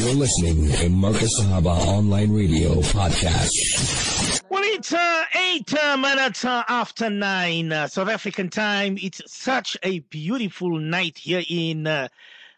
[0.00, 3.52] You're listening to Markaz Sahaba Online Radio Podcast.
[4.48, 8.96] Well, it's uh, eight uh, minutes uh, after nine uh, South African time.
[8.98, 12.08] It's such a beautiful night here in uh,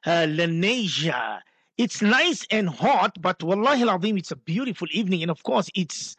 [0.06, 1.40] uh, Lenasia.
[1.76, 5.22] It's nice and hot, but wallahi al it's a beautiful evening.
[5.22, 6.16] And of course, it's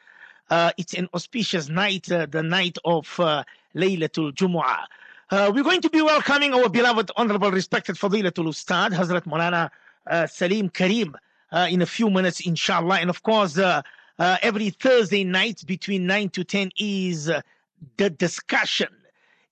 [0.49, 5.53] uh, it's an auspicious night, the night of uh, Laylatul Jumu'ah.
[5.53, 9.69] We're going to be welcoming our beloved, honorable, respected Fadilatul Ustad, Hazrat Maulana uh,
[10.09, 11.15] Sarim Karim,
[11.51, 12.99] uh, in a few minutes, inshallah.
[12.99, 13.81] And of course, uh,
[14.19, 17.41] uh, every Thursday night between 9 to 10 is uh,
[17.97, 18.89] the discussion.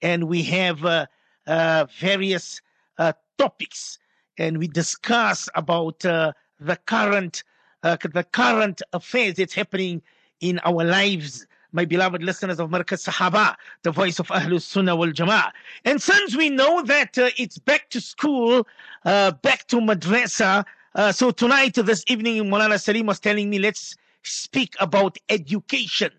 [0.01, 1.05] And we have uh,
[1.47, 2.61] uh, various
[2.97, 3.99] uh, topics
[4.37, 7.43] and we discuss about uh, the current
[7.83, 10.01] uh, the current affairs that's happening
[10.39, 15.12] in our lives my beloved listeners of Markaz Sahaba, the voice of Ahlus Sunnah wal
[15.12, 15.52] Jama'ah.
[15.85, 18.67] And since we know that uh, it's back to school,
[19.05, 23.95] uh, back to madrasa, uh, so tonight, this evening, Mulana Sarim was telling me, let's
[24.23, 26.12] speak about education.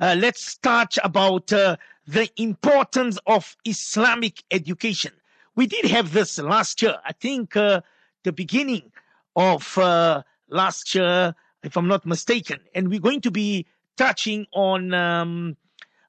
[0.00, 1.76] Uh, let's touch about uh,
[2.08, 5.12] the importance of Islamic education.
[5.54, 6.96] We did have this last year.
[7.04, 7.82] I think uh,
[8.24, 8.90] the beginning
[9.36, 12.58] of uh, last year, if I'm not mistaken.
[12.74, 15.56] And we're going to be touching on um,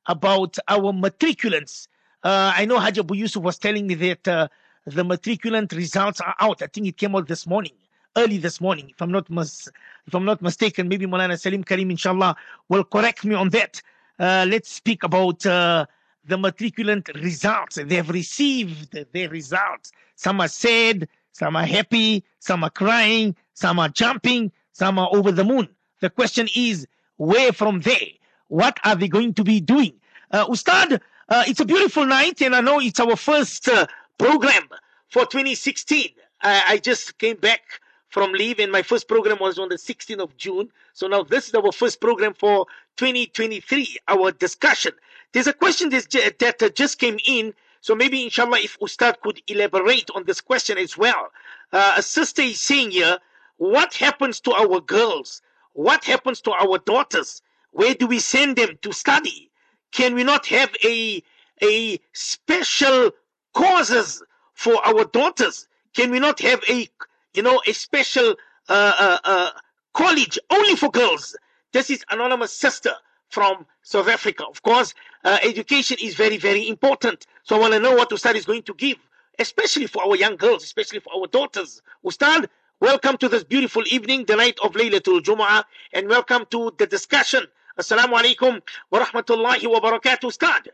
[0.08, 1.88] about our matriculants.
[2.24, 4.48] Uh, I know Hajj Abu Yusuf was telling me that uh,
[4.86, 6.62] the matriculant results are out.
[6.62, 7.74] I think it came out this morning,
[8.16, 9.70] early this morning, if I'm not mis-
[10.08, 10.88] if I'm not mistaken.
[10.88, 12.36] Maybe Mulana Sarim Karim, inshallah,
[12.70, 13.82] will correct me on that.
[14.20, 15.86] Uh, let's speak about uh,
[16.26, 17.76] the matriculant results.
[17.76, 19.92] They have received their results.
[20.16, 25.32] Some are sad, some are happy, some are crying, some are jumping, some are over
[25.32, 25.68] the moon.
[26.00, 28.08] The question is, where from there?
[28.48, 29.94] What are they going to be doing?
[30.32, 33.88] Uh, Ustad, uh, it's a beautiful night, and I know it's our first uh,
[34.18, 34.70] program
[35.10, 36.10] for 2016.
[36.42, 37.62] I, I just came back
[38.10, 40.70] from leave, and my first program was on the 16th of June.
[40.94, 42.66] So now this is our first program for
[42.98, 44.94] 2023, our discussion.
[45.34, 50.10] There's a question that uh, just came in, so maybe inshallah if Ustad could elaborate
[50.16, 51.32] on this question as well.
[51.74, 53.18] Uh, a sister is saying here,
[53.58, 55.42] what happens to our girls?
[55.78, 57.44] What happens to our daughters?
[57.70, 59.52] Where do we send them to study?
[59.92, 61.22] Can we not have a,
[61.62, 63.12] a special
[63.54, 64.24] courses
[64.56, 65.68] for our daughters?
[65.96, 66.90] Can we not have a,
[67.36, 68.34] you know, a special
[68.68, 69.52] uh, uh, uh,
[69.94, 71.38] college only for girls?
[71.74, 72.94] This is anonymous sister
[73.30, 74.46] from South Africa.
[74.50, 74.96] Of course,
[75.26, 77.28] uh, education is very, very important.
[77.44, 78.98] So I want to know what Ustad is going to give,
[79.38, 81.84] especially for our young girls, especially for our daughters.
[82.04, 82.50] Ustad,
[82.81, 87.45] welcome to this beautiful evening, the night of Laylatul Jumu'ah, and welcome to the discussion.
[87.79, 90.69] Assalamu alaikum wa rahmatullahi wa barakatuh, Ustad.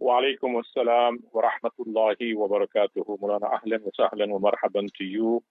[0.00, 5.42] وعليكم السلام ورحمة الله وبركاته مولانا أهلا وسهلا ومرحبا to you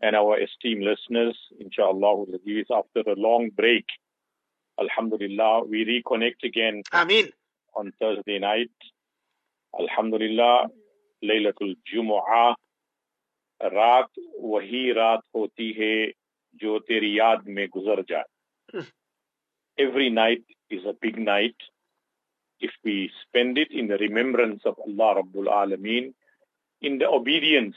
[0.00, 2.24] and our esteemed listeners inshallah
[2.70, 3.84] after a long break
[4.80, 7.30] Alhamdulillah we reconnect again Ameen.
[7.74, 8.70] on Thursday night
[9.78, 10.68] Alhamdulillah
[11.24, 12.54] Laylatul Jumu'ah
[13.61, 16.11] رات وہی رات ہوتی ہے
[16.53, 18.77] جو تیری یاد میں گزر جائے۔
[19.77, 21.63] ایوری نائٹ از اے بگ نائٹ
[22.61, 26.11] اف وی اسپینڈ اٹ ان ریمبرنس آف اللہ رب العالمین
[26.81, 27.75] ان دا اوبیڈینس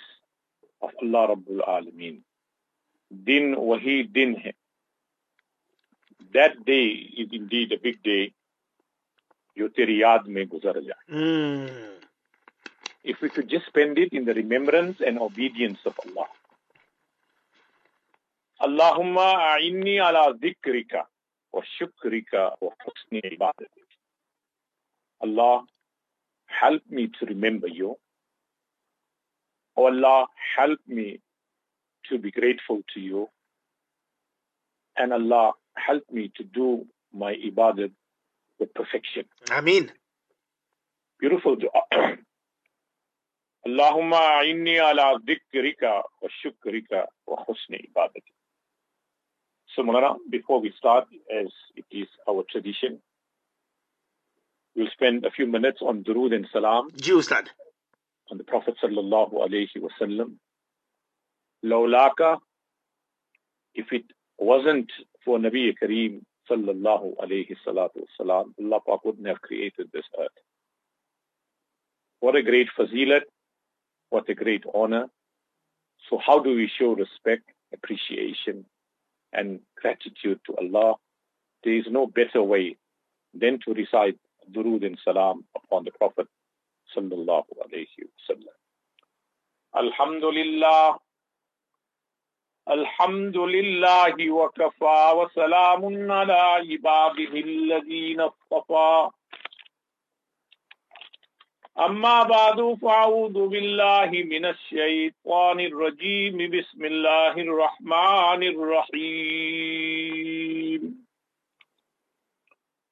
[0.80, 2.20] آف اللہ رب العالمین
[3.10, 4.50] دن وہی دن ہے
[6.34, 6.80] دیٹ ڈے
[7.18, 8.26] از ان ڈیڈ اے بگ ڈے
[9.56, 11.06] جو تیری یاد میں گزر جائے۔
[13.04, 16.26] If we could just spend it in the remembrance and obedience of Allah.
[18.60, 21.04] Allahumma a'inni ala dhikrika
[21.52, 23.86] wa shukrika wa husni ibadatik.
[25.20, 25.64] Allah,
[26.46, 27.96] help me to remember you.
[29.76, 30.26] Oh Allah,
[30.56, 31.20] help me
[32.10, 33.28] to be grateful to you.
[34.96, 37.92] And Allah, help me to do my ibadat
[38.58, 39.24] with perfection.
[39.50, 39.90] Ameen.
[41.20, 41.82] Beautiful dua.
[43.76, 48.32] Ala dhikrika wa shukrika wa husni ibadati.
[49.74, 53.00] So Mulana, before we start, as it is our tradition,
[54.74, 57.48] we'll spend a few minutes on durood and salam Ji, Ustad.
[58.30, 60.36] on the Prophet sallallahu alayhi wasallam.
[61.64, 62.38] Lawlaka,
[63.74, 64.04] if it
[64.38, 64.90] wasn't
[65.24, 70.38] for Nabi Kareem sallallahu alayhi salatu wasalam, Allah Pak wouldn't have created this earth.
[72.20, 73.22] What a great fazilat,
[74.09, 75.07] what a great honor.
[76.09, 78.65] So how do we show respect, appreciation,
[79.31, 80.95] and gratitude to Allah?
[81.63, 82.77] There is no better way
[83.33, 84.17] than to recite
[84.51, 86.27] durood and salam upon the Prophet
[86.95, 88.55] sallallahu alayhi wasallam.
[89.75, 90.99] Alhamdulillah,
[92.69, 96.33] الحمد لله وكفى وسلام على
[96.71, 99.09] عباده الذين اصطفى
[101.78, 106.50] أما بعد فأعوذ بالله من الشيطان الرجيم.
[106.50, 108.98] بسم الله الرحمن الرحيم.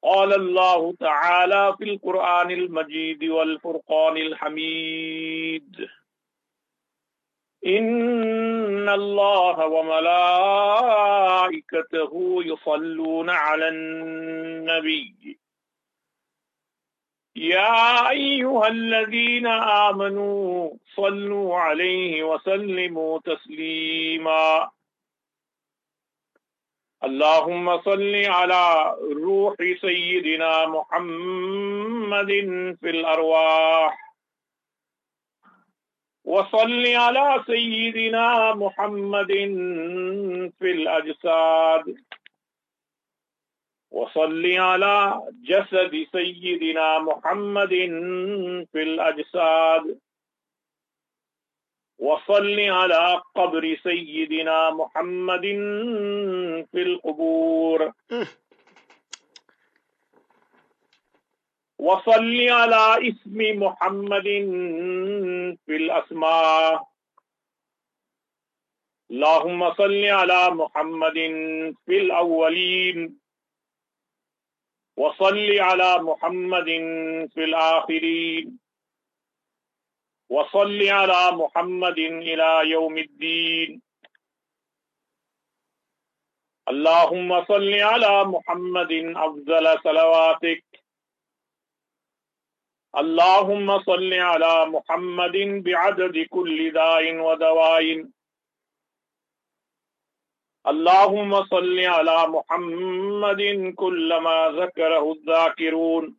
[0.02, 5.88] قال الله تعالى في القرآن المجيد والفرقان الحميد.
[7.66, 10.02] إن الله وملائكته
[12.44, 15.38] يصلون على النبي.
[17.36, 24.70] يا أيها الذين آمنوا صلوا عليه وسلموا تسليما.
[27.04, 32.30] اللهم صل على روح سيدنا محمد
[32.80, 34.16] في الأرواح.
[36.24, 39.32] وصل على سيدنا محمد
[40.58, 41.96] في الأجساد.
[43.90, 47.74] وصل على جسد سيدنا محمد
[48.72, 49.98] في الأجساد.
[51.98, 55.46] وصل على قبر سيدنا محمد
[56.72, 57.92] في القبور.
[61.78, 64.28] وصل على اسم محمد
[65.66, 66.88] في الأسماء.
[69.10, 71.18] اللهم صل على محمد
[71.86, 73.25] في الأولين.
[74.96, 76.64] وصل على محمد
[77.34, 78.58] في الآخرين.
[80.28, 83.82] وصل على محمد إلى يوم الدين.
[86.69, 90.64] اللهم صل على محمد أفضل صلواتك.
[92.96, 98.04] اللهم صل على محمد بعدد كل داء ودواء.
[100.70, 103.42] اللهم صل على محمد
[103.76, 106.16] كلما ذكره الذاكرون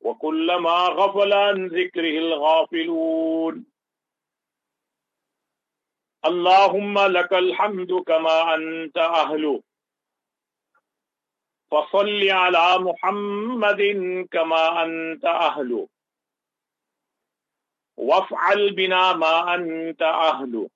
[0.00, 3.66] وكلما غفل عن ذكره الغافلون.
[6.24, 9.62] اللهم لك الحمد كما أنت أهله.
[11.70, 13.82] فصل على محمد
[14.32, 15.88] كما أنت أهله.
[17.96, 20.70] وافعل بنا ما أنت أهله.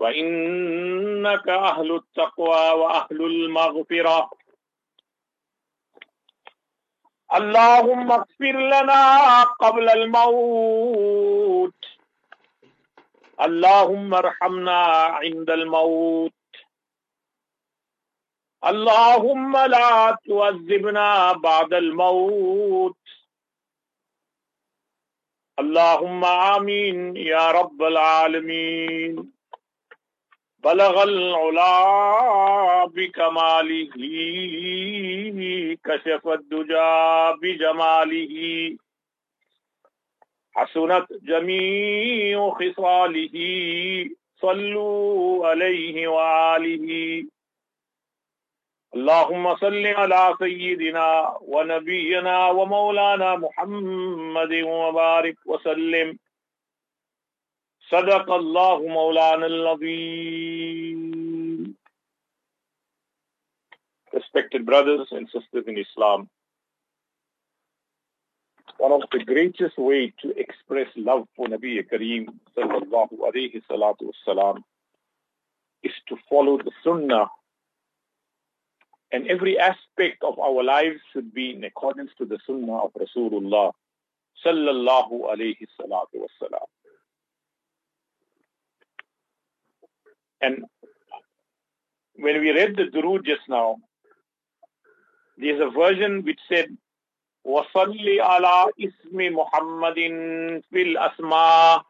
[0.00, 4.30] وإنك أهل التقوى وأهل المغفرة.
[7.34, 11.84] اللهم اغفر لنا قبل الموت.
[13.40, 14.82] اللهم ارحمنا
[15.20, 16.32] عند الموت.
[18.64, 22.96] اللهم لا تعذبنا بعد الموت.
[25.58, 29.39] اللهم آمين يا رب العالمين.
[30.64, 31.72] بلغ العلا
[32.86, 33.92] بكماله
[35.84, 36.92] كشف الدجى
[37.42, 38.34] بجماله.
[40.54, 43.36] حسنت جميع خصاله،
[44.40, 47.24] صلوا عليه وآله
[48.94, 56.18] اللهم صل على سيدنا ونبينا ومولانا محمد وبارك وسلم
[57.91, 61.05] صدق الله مولانا العظيم
[64.13, 66.29] Respected brothers and sisters in Islam,
[68.77, 74.63] one of the greatest way to express love for Nabi Kareem sallallahu alayhi salatu wasalam
[75.83, 77.27] is to follow the sunnah
[79.11, 83.71] and every aspect of our lives should be in accordance to the sunnah of Rasulullah
[84.45, 86.67] sallallahu alayhi salatu wasalam.
[90.41, 90.65] And
[92.15, 93.77] when we read the durood just now,
[95.37, 96.75] there's a version which said,
[97.45, 101.83] وَصَلِّ عَلَىٰ إِسْمِ مُحَمَّدٍ فِي الْأَسْمَاءِ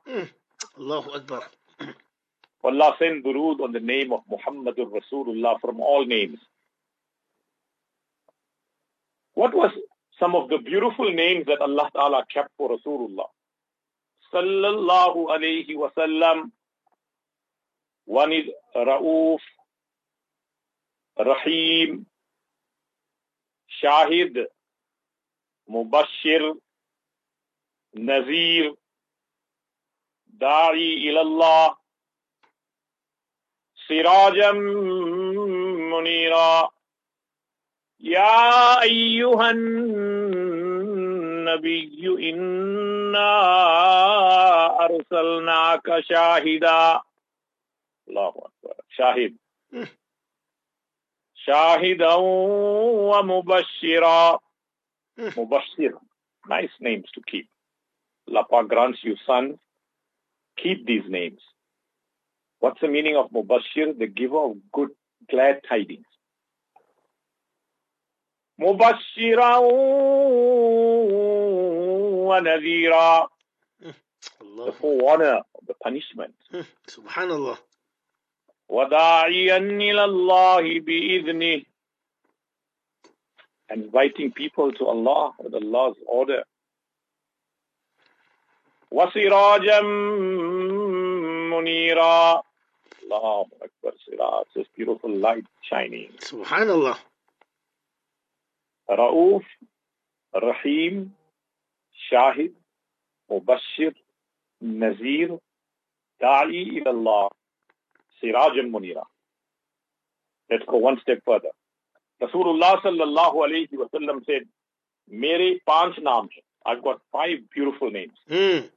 [0.77, 1.43] Allahu Akbar.
[2.63, 6.39] Allah send durood on the name of Muhammadur Rasulullah from all names.
[9.35, 9.71] What was
[10.19, 13.27] some of the beautiful names that Allah Ta'ala kept for Rasulullah?
[14.33, 16.51] Sallallahu alayhi wa sallam.
[18.76, 19.42] رؤوف
[21.20, 22.06] رحيم
[23.68, 24.48] شاهد
[25.68, 26.54] مبشر
[27.94, 28.74] نذير
[30.26, 31.76] داعي إلى الله
[33.88, 34.52] سراجا
[35.92, 36.70] منيرا
[38.00, 40.70] يا أيها النبي
[42.30, 43.36] إنا
[44.84, 47.00] أرسلناك شاهدا
[48.09, 48.75] Allahu Akbar.
[48.97, 49.33] Shahid.
[51.47, 52.21] Shahidan
[53.09, 54.39] wa mubashira.
[55.19, 55.91] Mubashir.
[56.47, 57.49] Nice names to keep.
[58.27, 59.57] Lapa grants you sons.
[60.61, 61.41] Keep these names.
[62.59, 63.97] What's the meaning of Mubashir?
[63.97, 64.89] The giver of good,
[65.29, 66.05] glad tidings.
[68.59, 69.57] مبشرا
[72.27, 73.27] ونذيرا
[74.55, 76.33] the forewarner of the punishment
[76.87, 77.57] سبحان الله
[78.70, 81.64] وداعيا إلى الله بإذنه.
[83.70, 86.42] Inviting people to Allah with Allah's order.
[88.90, 89.80] وسراجا
[91.50, 92.42] منيرا.
[93.02, 94.44] الله أكبر سراج.
[94.54, 96.10] This beautiful light shining.
[96.20, 96.98] سبحان الله
[98.90, 99.46] رؤوف
[100.36, 101.14] رحيم
[102.08, 102.54] شاهد
[103.30, 103.94] مبشر
[104.62, 105.38] نذير
[106.20, 107.39] داعي إلى الله.
[108.22, 109.02] Sirajan Munira.
[110.50, 111.50] Let's go one step further.
[112.20, 114.42] Rasulullah sallallahu alayhi wa sallam said,
[115.08, 116.28] Mere panch naam
[116.64, 118.12] I've got five beautiful names.
[118.30, 118.68] Mm.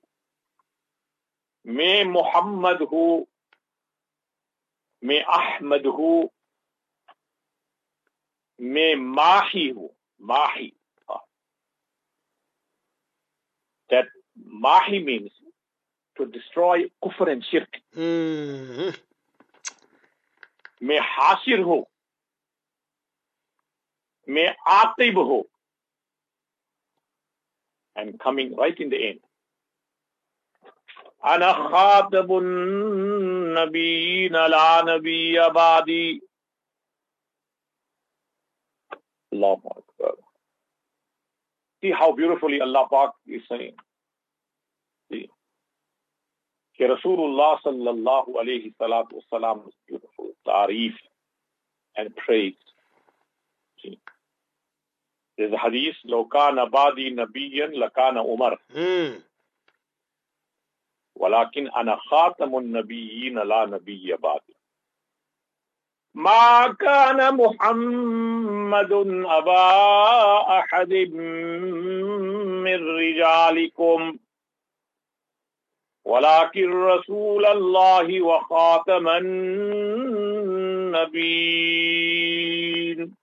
[1.65, 3.27] May Muhammad who,
[5.01, 6.29] may Ahmad who,
[8.59, 10.73] may Mahi who, Mahi.
[11.09, 11.19] Ah.
[13.89, 14.05] That
[14.45, 15.31] Mahi means
[16.17, 17.69] to destroy kufr and shirk.
[17.97, 18.89] Mm-hmm.
[20.82, 21.84] मैं हासिर हूँ
[24.28, 25.44] मैं आकिब हूँ
[27.96, 29.20] and coming right in the end
[31.24, 36.28] أنا خاتم النبيين لا نبي بعدي
[39.32, 40.14] Allahu Akbar.
[41.82, 43.74] See how beautifully Allah Pak is saying.
[46.77, 49.59] کہ رسول اللہ صلی اللہ علیہ صلاح وسلام
[50.45, 50.95] تعریف
[55.37, 58.53] There's a hadith, لو لوکان ابادی نبی لکان عمر.
[58.73, 59.21] Hmm.
[61.15, 64.39] ولكن أنا خاتم النبيين لا نبي بعد
[66.15, 68.91] ما كان محمد
[69.25, 70.93] أبا أحد
[72.63, 74.19] من رجالكم.
[76.05, 79.07] ولكن رسول الله وخاتم
[81.83, 83.15] النبيين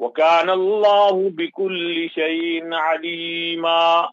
[0.00, 4.10] وكان الله بكل شيء عليما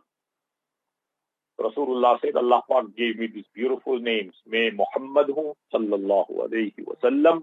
[1.60, 6.32] رسول اللہ said Allah Pak gave me these beautiful names میں محمد ہوں صلی اللہ
[6.46, 7.40] علیہ وسلم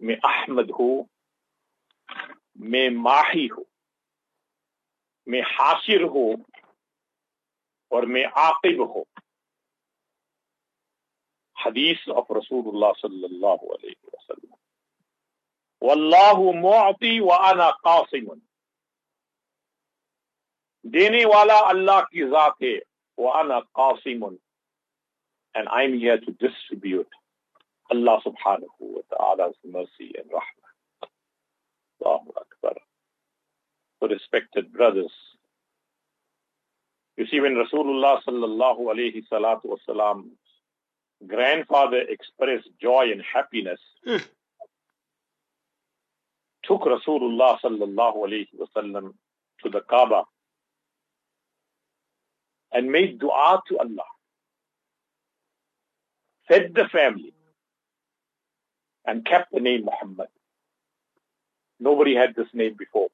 [0.00, 1.02] میں احمد ہوں
[2.72, 3.64] میں ماہی ہوں
[5.26, 6.24] میں حاشر ہو
[7.89, 9.07] Or may Aqib ho.
[11.53, 14.57] Hadith of Rasulullah sallallahu alayhi wa sallam.
[15.81, 18.41] Wallahu mu'ti wa ana qasimun.
[20.85, 22.77] देने वाला अल्लाह की जात है
[23.19, 24.37] वाना कासिमुन
[25.55, 27.07] and I'm here to distribute
[27.89, 31.09] Allah subhanahu wa ta'ala's mercy and rahmah.
[32.01, 32.75] Allahu Akbar.
[33.99, 35.13] So respected brothers,
[37.20, 40.38] you see when Rasulullah sallallahu alayhi salatu wasalam's
[41.26, 44.24] grandfather expressed joy and happiness, Hmm.
[46.64, 49.12] took Rasulullah sallallahu alayhi wasallam
[49.62, 50.24] to the Kaaba
[52.72, 54.10] and made dua to Allah.
[56.48, 57.34] Fed the family
[59.04, 60.28] and kept the name Muhammad.
[61.78, 63.08] Nobody had this name before.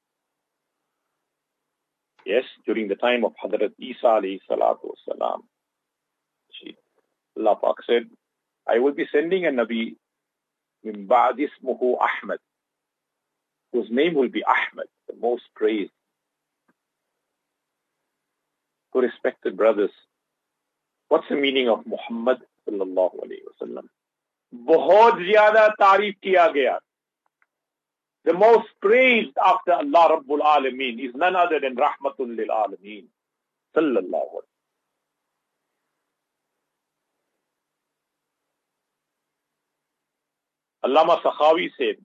[2.26, 5.42] Yes, during the time of Hadrat Isa alayhi salatu wasalam,
[6.50, 6.76] she-
[7.36, 8.10] Allah Pak said,
[8.66, 9.96] I will be sending a Nabi
[10.82, 12.38] min ba'd ismuhu Ahmad,
[13.72, 15.92] whose name will be Ahmad, the most praised.
[18.92, 19.90] So respected brothers,
[21.08, 23.88] what's the meaning of Muhammad sallallahu alayhi wa sallam?
[24.54, 26.78] बहुत ज्यादा तारीफ किया गया.
[28.27, 33.05] the most praised after Allah Rabbul Alameen is none other than Rahmatul lil Alameen.
[33.73, 34.57] Sallallahu alayhi
[40.85, 41.95] Allama Sakhawi said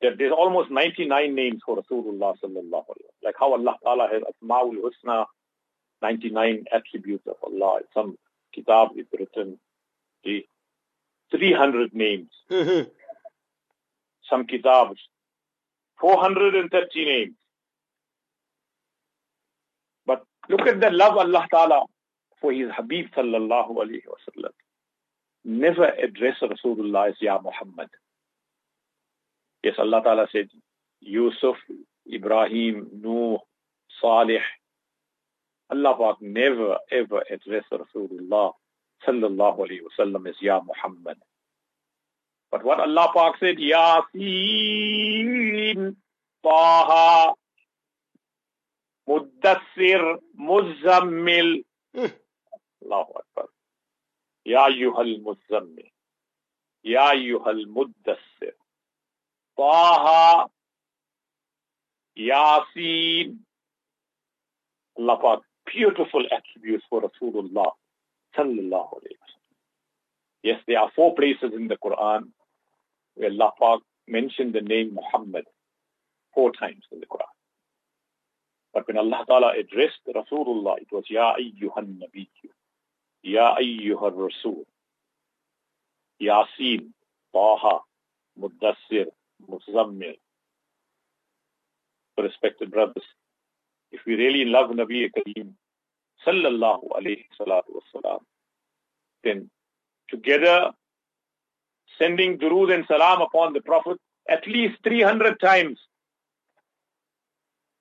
[0.00, 3.14] that there's almost 99 names for Rasulullah sallallahu wasallam.
[3.22, 5.26] Like how Allah Ta'ala has Asma'ul Husna,
[6.00, 7.80] 99 attributes of Allah.
[7.92, 8.16] Some
[8.54, 9.58] kitab is written,
[10.24, 10.40] eh,
[11.30, 12.30] the 300 names.
[14.30, 15.00] Some kitabs,
[16.00, 17.36] 430 names.
[20.06, 21.82] But look at the love Allah Ta'ala
[22.40, 24.52] for his Habib sallallahu alayhi wasallam
[25.44, 27.88] never address Rasulullah as Ya Muhammad.
[29.62, 30.48] Yes, Allah Ta'ala said,
[31.00, 31.56] Yusuf,
[32.10, 33.38] Ibrahim, Nuh,
[34.00, 34.42] Salih.
[35.70, 38.52] Allah Ta'ala never ever address Rasulullah
[39.06, 41.16] sallallahu alayhi wasallam as Ya Muhammad.
[42.54, 44.14] But what Allah Pak said, Yasin,
[46.40, 47.34] Taha,
[49.08, 51.64] Muddassir, Muzammil.
[51.92, 52.06] Hmm.
[52.84, 53.46] Allahu Akbar.
[54.44, 55.90] Ya Yuhal Muzammil.
[56.84, 58.54] Ya Yuhal Muddassir.
[59.58, 60.46] Taha,
[62.16, 63.38] Yasin.
[64.96, 65.40] Allah Pak,
[65.74, 67.72] beautiful attributes for Rasulullah
[68.38, 69.00] sallallahu
[70.44, 72.30] Yes, there are four places in the Quran
[73.14, 75.44] where Allah mentioned the name Muhammad
[76.34, 77.34] four times in the Quran.
[78.72, 82.50] But when Allah Ta'ala addressed Rasulullah, it was Ya ayyuhan nabiyyu,
[83.22, 84.66] Ya ayyuhar rasul,
[86.20, 86.90] Yasin,
[87.32, 87.80] Taha,
[88.38, 89.06] Muddassir,
[89.48, 90.16] Muzammil.
[92.18, 93.04] Respected brothers,
[93.92, 95.54] if we really love Nabi Kareem,
[96.26, 98.20] sallallahu alayhi salatu wasalam,
[99.22, 99.50] then
[100.08, 100.72] together
[101.98, 103.98] sending durood and salam upon the Prophet
[104.28, 105.78] at least 300 times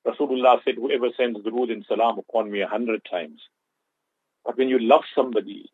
[0.06, 3.42] Rasulullah said, whoever sends durood and salam upon me a hundred times.
[4.44, 5.70] But when you love somebody,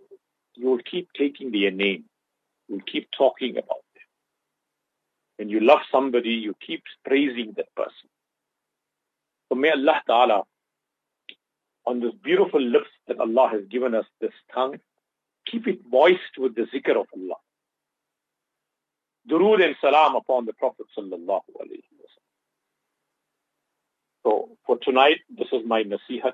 [0.55, 2.03] you will keep taking their name.
[2.67, 4.03] You will keep talking about them.
[5.37, 8.09] When you love somebody, you keep praising that person.
[9.49, 10.43] So may Allah Ta'ala,
[11.87, 14.79] on this beautiful lips that Allah has given us, this tongue,
[15.47, 17.37] keep it moist with the zikr of Allah
[19.30, 21.82] Durood and salam upon the Prophet Sallallahu Alaihi
[24.24, 26.32] so for tonight, this is my nasihat.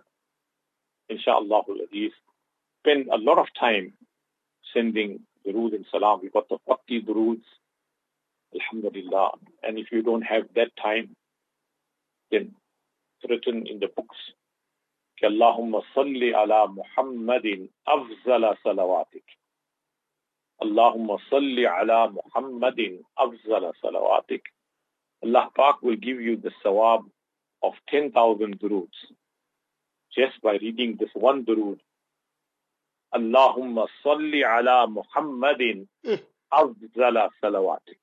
[1.08, 1.62] Inshallah,
[2.80, 3.94] spend a lot of time
[4.72, 6.20] sending durood and salam.
[6.22, 7.44] We got the 40 duroods.
[8.54, 9.32] Alhamdulillah.
[9.64, 11.16] And if you don't have that time,
[12.30, 12.54] then
[13.20, 14.16] it's written in the books.
[15.24, 19.24] اللهم صل على محمد أفضل صلواتك
[20.61, 24.43] اللهم صل على محمد أفضل صلواتك
[25.23, 27.05] Allah Pak will give you the sawab
[27.63, 28.93] of 10,000 duroods
[30.15, 31.79] just by reading this one durood.
[33.13, 35.87] Allahumma salli ala Muhammadin
[36.53, 38.01] afzala salawatik.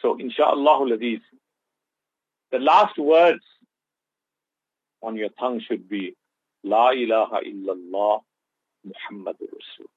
[0.00, 3.44] So inshallah the last words
[5.02, 6.16] on your tongue should be
[6.62, 8.20] La ilaha illallah
[8.86, 9.90] Muhammadur Rasul.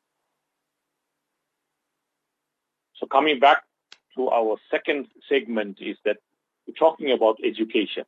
[2.99, 3.63] So coming back
[4.15, 6.17] to our second segment is that
[6.67, 8.05] we're talking about education.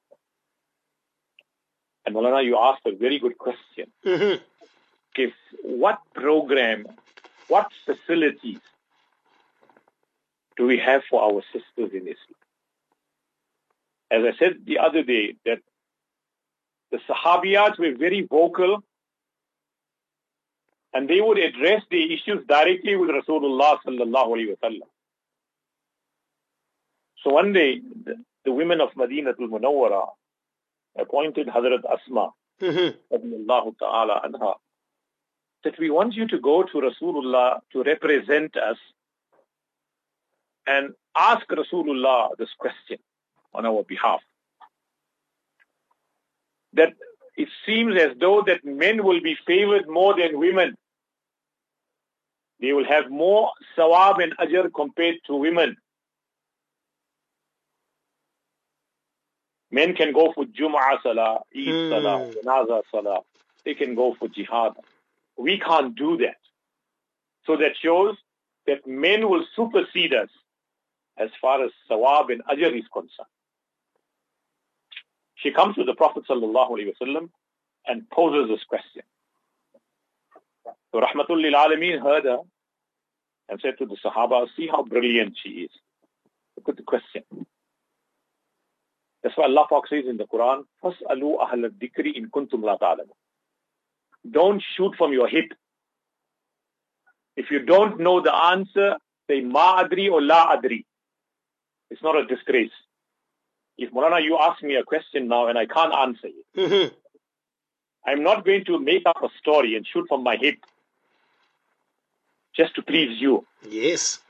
[2.06, 3.92] And Malana, you asked a very good question.
[4.06, 4.42] Mm-hmm.
[5.16, 6.88] If what program,
[7.48, 8.60] what facilities
[10.58, 12.40] do we have for our sisters in Islam?
[14.12, 15.60] As I said the other day, that
[16.92, 18.84] the Sahabiyat were very vocal
[20.94, 24.90] and they would address the issues directly with Rasulullah sallallahu alaihi wasallam.
[27.24, 27.82] So one day,
[28.46, 30.08] the women of Madinatul Munawwara
[30.98, 33.74] appointed Hazrat Asma mm-hmm.
[33.80, 34.54] ta'ala anha
[35.64, 38.78] that we want you to go to Rasulullah to represent us
[40.66, 42.98] and ask Rasulullah this question
[43.54, 44.22] on our behalf.
[46.74, 46.94] That
[47.40, 50.76] it seems as though that men will be favored more than women.
[52.60, 55.78] They will have more sawab and ajr compared to women.
[59.72, 61.90] Men can go for Jum'ah Salah, Eid hmm.
[61.90, 63.20] Salah, Janaza Salah.
[63.64, 64.74] They can go for jihad.
[65.38, 66.42] We can't do that.
[67.46, 68.18] So that shows
[68.68, 70.30] that men will supersede us
[71.18, 73.39] as far as sawab and ajr is concerned
[75.39, 77.29] She comes to the Prophet ﷺ
[77.87, 79.03] and poses this question.
[80.93, 82.39] So Rahmatul Lil Alameen heard her
[83.49, 85.71] and said to the Sahaba, see how brilliant she is.
[86.57, 87.23] Look at the question.
[89.23, 93.09] That's why Allah says in the Quran, فَاسْأَلُوا أَهْلَ الذِّكْرِ إِن كُنْتُمْ لَا تَعْلَمُونَ
[94.31, 95.47] Don't shoot from your hip.
[97.37, 98.97] If you don't know the answer,
[99.29, 100.85] say ma adri or la adri.
[101.91, 102.71] It's not a disgrace.
[103.79, 106.95] If Mulana, you ask me a question now and I can't answer it, mm-hmm.
[108.07, 110.59] I'm not going to make up a story and shoot from my hip
[112.55, 113.47] just to please you.
[113.69, 114.21] Yes.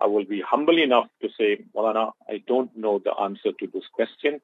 [0.00, 3.84] I will be humble enough to say, Malana, I don't know the answer to this
[3.92, 4.40] question.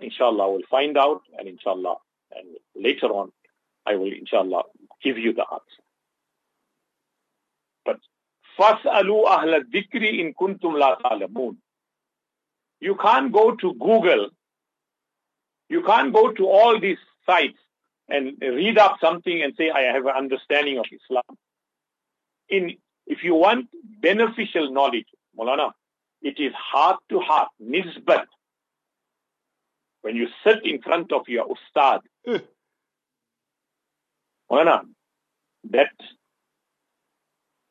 [0.00, 1.96] Inshallah, I will find out and inshallah,
[2.36, 3.32] And later on,
[3.86, 4.62] I will, inshallah,
[5.02, 5.82] give you the answer.
[7.84, 8.00] But
[8.58, 11.56] فَاسْأَلُوا أَهْلَ الذِّكْرِ إِن كُنْتُمْ لَا تَعْلَمُونَ
[12.83, 14.27] you can't go to Google.
[15.69, 17.57] You can't go to all these sites
[18.09, 21.37] and read up something and say, I have an understanding of Islam.
[22.49, 22.75] In,
[23.07, 23.67] if you want
[24.01, 25.07] beneficial knowledge,
[25.39, 25.71] Molana,
[26.21, 28.25] it is heart to heart, nisbat.
[30.01, 32.39] When you sit in front of your ustad, eh.
[34.51, 34.81] Molana,
[35.71, 35.95] that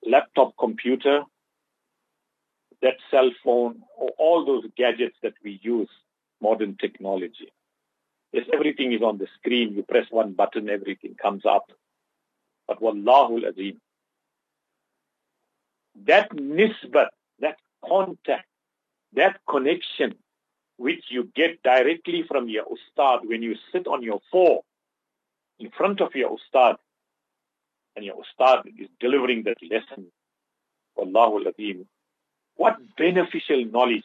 [0.06, 1.24] laptop computer,
[2.82, 3.82] that cell phone,
[4.18, 5.88] all those gadgets that we use,
[6.40, 7.52] modern technology.
[8.32, 9.74] Yes, everything is on the screen.
[9.74, 11.70] You press one button, everything comes up.
[12.66, 13.80] But Wallahu Azim,
[16.06, 17.08] that nisbat,
[17.40, 18.46] that contact,
[19.14, 20.14] that connection
[20.76, 24.62] which you get directly from your ustad when you sit on your floor
[25.58, 26.76] in front of your ustad
[27.94, 30.06] and your ustad is delivering that lesson.
[30.96, 31.86] Wallahu Azim.
[32.56, 34.04] What beneficial knowledge.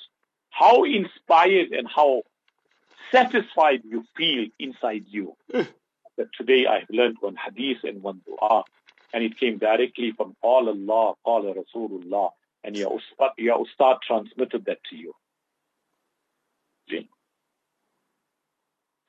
[0.50, 2.24] How inspired and how
[3.12, 5.36] satisfied you feel inside you.
[5.54, 5.66] Eh.
[6.18, 8.64] that today I've learned one hadith and one dua,
[9.14, 12.32] and it came directly from Allah, Allah Rasulullah,
[12.64, 15.14] and your ustad, your ustad transmitted that to you.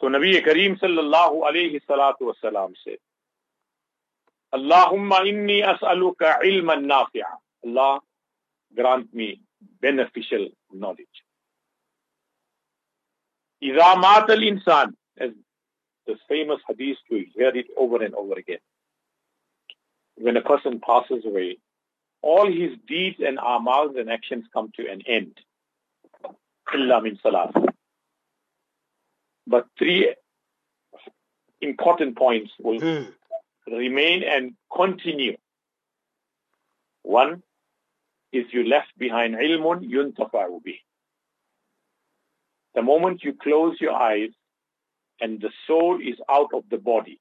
[0.01, 2.99] So Nabi Kareem sallallahu alayhi salatu wasalam said,
[4.55, 7.35] Allahumma inni as'aluka ilman nafi'a.
[7.67, 8.01] Allah
[8.76, 9.42] grant me
[9.82, 11.24] beneficial knowledge.
[13.64, 15.32] إذا مات الإنسان as
[16.06, 18.60] this famous hadith we hear it over and over again
[20.16, 21.58] when a person passes away
[22.22, 25.40] all his deeds and amals and actions come to an end
[26.74, 27.54] إلا من salat
[29.48, 30.14] but three
[31.62, 33.04] important points will hmm.
[33.68, 35.38] remain and continue
[37.04, 37.44] one
[38.33, 40.81] is you left behind ilmun yuntafa'u bih
[42.79, 44.31] the moment you close your eyes
[45.21, 47.21] and the soul is out of the body,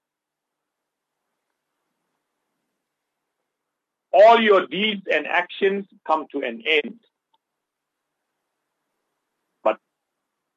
[4.13, 6.99] all your deeds and actions come to an end.
[9.63, 9.79] But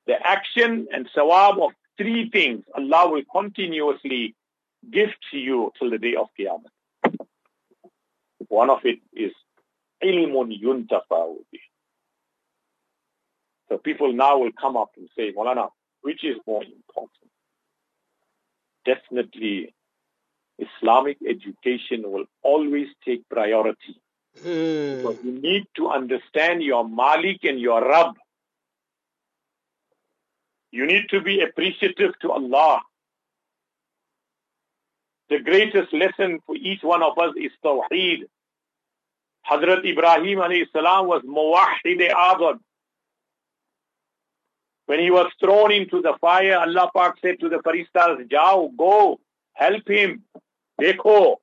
[0.06, 4.34] the action and sawab of three things Allah will continuously
[4.90, 7.16] give to you till the day of Qiyamah.
[8.48, 9.32] One of it is
[10.02, 11.44] ilmun yuntafa'u
[13.70, 15.68] so people now will come up and say, Molana,
[16.02, 17.30] which is more important?
[18.84, 19.72] Definitely,
[20.58, 24.00] Islamic education will always take priority.
[24.42, 25.02] Mm.
[25.02, 28.16] So you need to understand your Malik and your Rabb.
[30.72, 32.80] You need to be appreciative to Allah.
[35.28, 38.24] The greatest lesson for each one of us is Tawheed.
[39.50, 42.58] Hazrat Ibrahim salam was Muwahid Abad.
[44.86, 49.20] When he was thrown into the fire, Allah Pak said to the Faristas, Jao, go,
[49.54, 50.22] help him.
[50.80, 51.36] Dekho,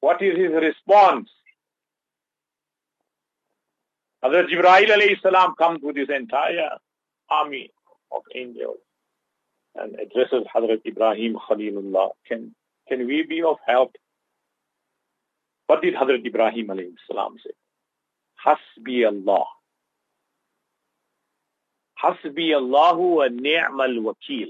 [0.00, 1.30] what is his response?
[4.24, 6.76] Hazrat alayhi salam comes with his entire
[7.30, 7.70] army
[8.12, 8.78] of angels
[9.74, 12.10] and addresses Hazrat Ibrahim Khalilullah.
[12.26, 12.54] Can,
[12.88, 13.94] can we be of help?
[15.70, 17.52] What did Hazrat Ibrahim alayhi salam say?
[18.44, 19.44] Hasbi Allah.
[22.02, 24.48] Hasbi Allahu wa ni'mal wakil.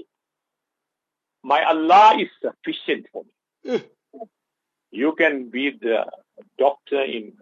[1.43, 3.33] My Allah is sufficient for me.
[3.69, 3.85] Hmm.
[4.89, 6.07] you can be the
[6.57, 7.33] doctor in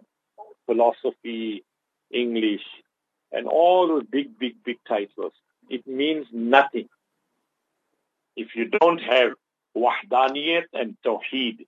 [0.66, 1.64] philosophy,
[2.10, 2.66] English,
[3.32, 5.32] and all those big, big, big titles.
[5.70, 6.90] It means nothing.
[8.36, 9.30] If you don't have
[9.74, 11.64] wahdaniyat and tawheed,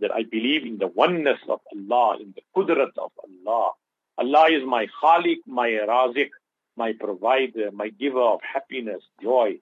[0.00, 3.70] that I believe in the oneness of Allah, in the qudrat of Allah.
[4.18, 6.30] Allah is my khalik, my razik,
[6.76, 9.58] my provider, my giver of happiness, joy.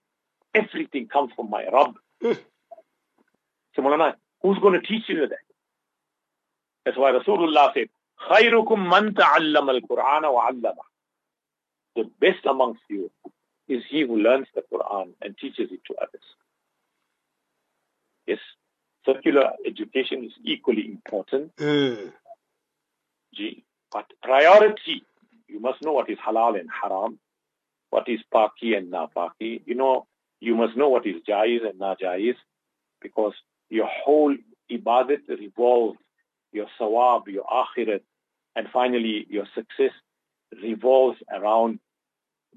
[0.55, 1.95] Everything comes from my Rabb.
[2.23, 2.37] so
[3.79, 5.38] Mulana, who's going to teach you that?
[6.85, 7.88] That's why Rasulullah said,
[8.31, 10.75] خَيْرُكُمْ مَنْ تَعَلَّمَ الْقُرْآنَ وَعَلَّمَ
[11.97, 13.11] The best amongst you
[13.69, 16.23] is he who learns the Quran and teaches it to others.
[18.27, 18.38] Yes,
[19.06, 21.56] Secular education is equally important.
[21.58, 22.12] Mm.
[23.34, 25.04] Gee, but priority
[25.48, 27.20] you must know what is halal and haram,
[27.89, 29.62] what is paki and na napaki.
[29.65, 30.08] You know,
[30.39, 32.36] you must know what is jais and najais,
[33.02, 33.34] because
[33.70, 34.36] your whole
[34.72, 35.98] ibadat revolves,
[36.52, 38.02] your sawab, your akhirat,
[38.56, 39.91] and finally your success
[40.62, 41.80] revolves around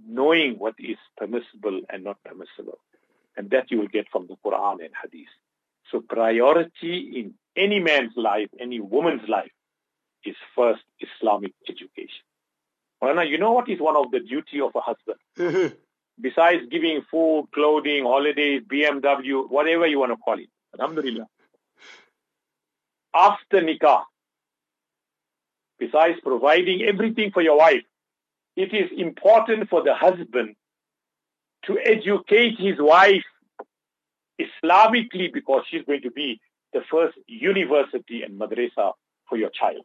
[0.06, 2.78] knowing what is permissible and not permissible.
[3.36, 5.28] And that you will get from the Quran and Hadith.
[5.90, 9.50] So priority in any man's life, any woman's life,
[10.24, 12.24] is first Islamic education.
[13.00, 15.18] Well, you know what is one of the duty of a husband?
[15.38, 15.74] Mm-hmm.
[16.20, 20.48] Besides giving food, clothing, holidays, BMW, whatever you want to call it.
[20.78, 21.26] Alhamdulillah.
[23.14, 24.02] After nikah,
[25.78, 27.84] besides providing everything for your wife,
[28.56, 30.56] it is important for the husband
[31.66, 33.24] to educate his wife
[34.40, 36.40] Islamically because she's going to be
[36.72, 38.92] the first university and madrasa
[39.28, 39.84] for your child.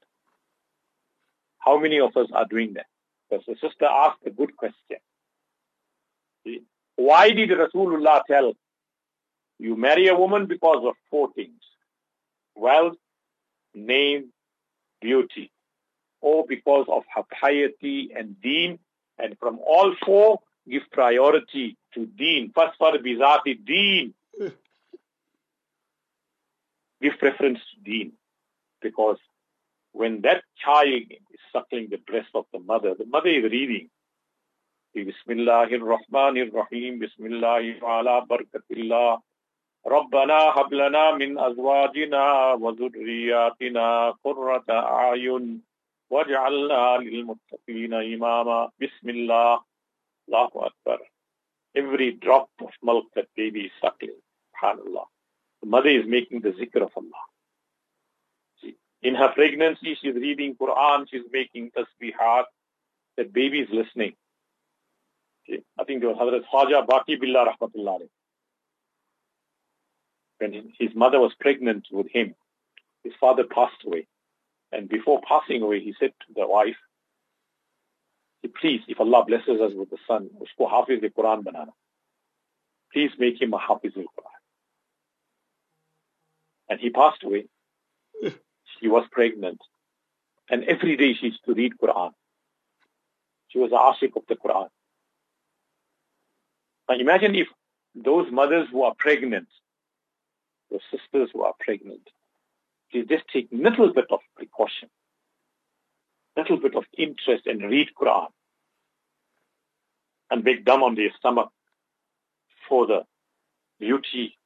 [1.59, 2.85] How many of us are doing that?
[3.29, 4.97] Because the sister asked a good question.
[6.95, 8.53] Why did Rasulullah tell
[9.59, 11.61] you marry a woman because of four things?
[12.55, 12.97] Wealth,
[13.73, 14.31] name,
[15.01, 15.51] beauty.
[16.21, 18.79] Or because of her piety and deen.
[19.17, 20.39] And from all four,
[20.69, 22.51] give priority to deen.
[22.53, 24.13] First for bizati deen
[27.03, 28.13] give preference to deen,
[28.81, 29.17] because
[29.91, 33.89] when that child is suckling the breast of the mother, the mother is reading.
[34.95, 39.19] Bismillahir Rahmanir Rahim, Bismillahir Ala Barakatillah,
[39.85, 44.77] Rabbana hablana min azwajina wa dhurriyyatina qurrata
[45.11, 45.59] a'yun
[46.09, 48.69] waj'alna lil muttaqina imama.
[48.79, 49.59] Bismillah,
[50.29, 50.99] Allahu Akbar.
[51.75, 54.21] Every drop of milk that baby is suckling,
[54.55, 55.05] subhanallah.
[55.63, 57.23] The mother is making the zikr of Allah.
[59.01, 62.43] In her pregnancy, she's reading Quran, she's making tasbihat.
[63.15, 64.13] The baby is listening.
[65.47, 65.63] Okay.
[65.79, 67.99] I think there was Hazrat Khwaja Baqi Billah Rahmatullah.
[70.39, 72.35] When his mother was pregnant with him,
[73.05, 74.05] his father passed away.
[74.73, 76.75] And before passing away, he said to the wife,
[78.59, 81.71] please, if Allah blesses us with a son, usko hafiz Quran banana.
[82.91, 84.32] Please make him a hafiz al-Quran.
[86.73, 87.45] And he passed away.
[88.79, 89.61] She was pregnant.
[90.49, 92.13] And every day she used to read Quran.
[93.49, 94.69] She was a ashik of the Quran.
[96.89, 97.47] Now imagine if
[97.93, 99.49] those mothers who are pregnant,
[100.71, 102.09] those sisters who are pregnant,
[102.91, 104.89] they just take little bit of precaution,
[106.35, 108.29] little bit of interest and read Quran
[110.31, 111.51] and make them on their stomach
[112.67, 113.03] for the
[113.79, 114.39] beauty,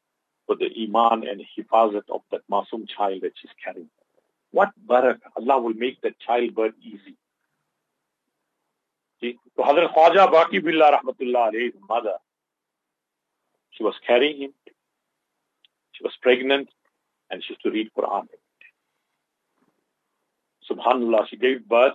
[0.47, 3.89] for the iman and hifazat of that masum child that she's carrying.
[4.51, 5.19] What barak?
[5.35, 7.15] Allah will make that childbirth easy.
[9.21, 12.13] So Hazrat Khwaja Baqi Billah Rahmatullah his mother,
[13.71, 14.53] she was carrying him.
[15.91, 16.69] She was pregnant
[17.29, 18.27] and she used to read Quran.
[20.69, 21.93] Subhanallah, she gave birth.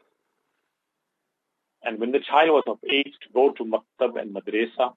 [1.84, 4.94] And when the child was of age to go to maktab and madrasa,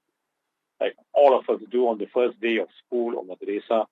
[0.79, 3.85] like all of us do on the first day of school or madrasa,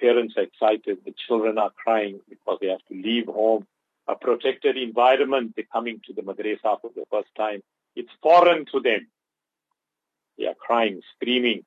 [0.00, 0.98] Parents are excited.
[1.04, 3.66] The children are crying because they have to leave home.
[4.08, 5.52] A protected environment.
[5.56, 7.62] They're coming to the madrasa for the first time.
[7.94, 9.06] It's foreign to them.
[10.36, 11.64] They are crying, screaming.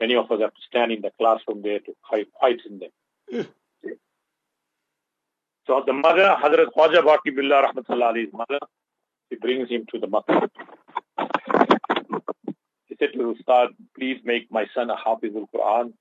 [0.00, 3.46] Many of us have to stand in the classroom there to quieten them.
[5.66, 8.58] So the mother, Hazrat Khwaja Baqi Billah Rahmatullah Ali's mother,
[9.30, 10.50] she brings him to the masjid.
[13.04, 15.92] Said to Ustad, please make my son a Hafiz al-Quran.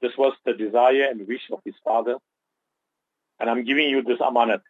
[0.00, 2.16] This was the desire and wish of his father.
[3.38, 4.62] And I'm giving you this amanat.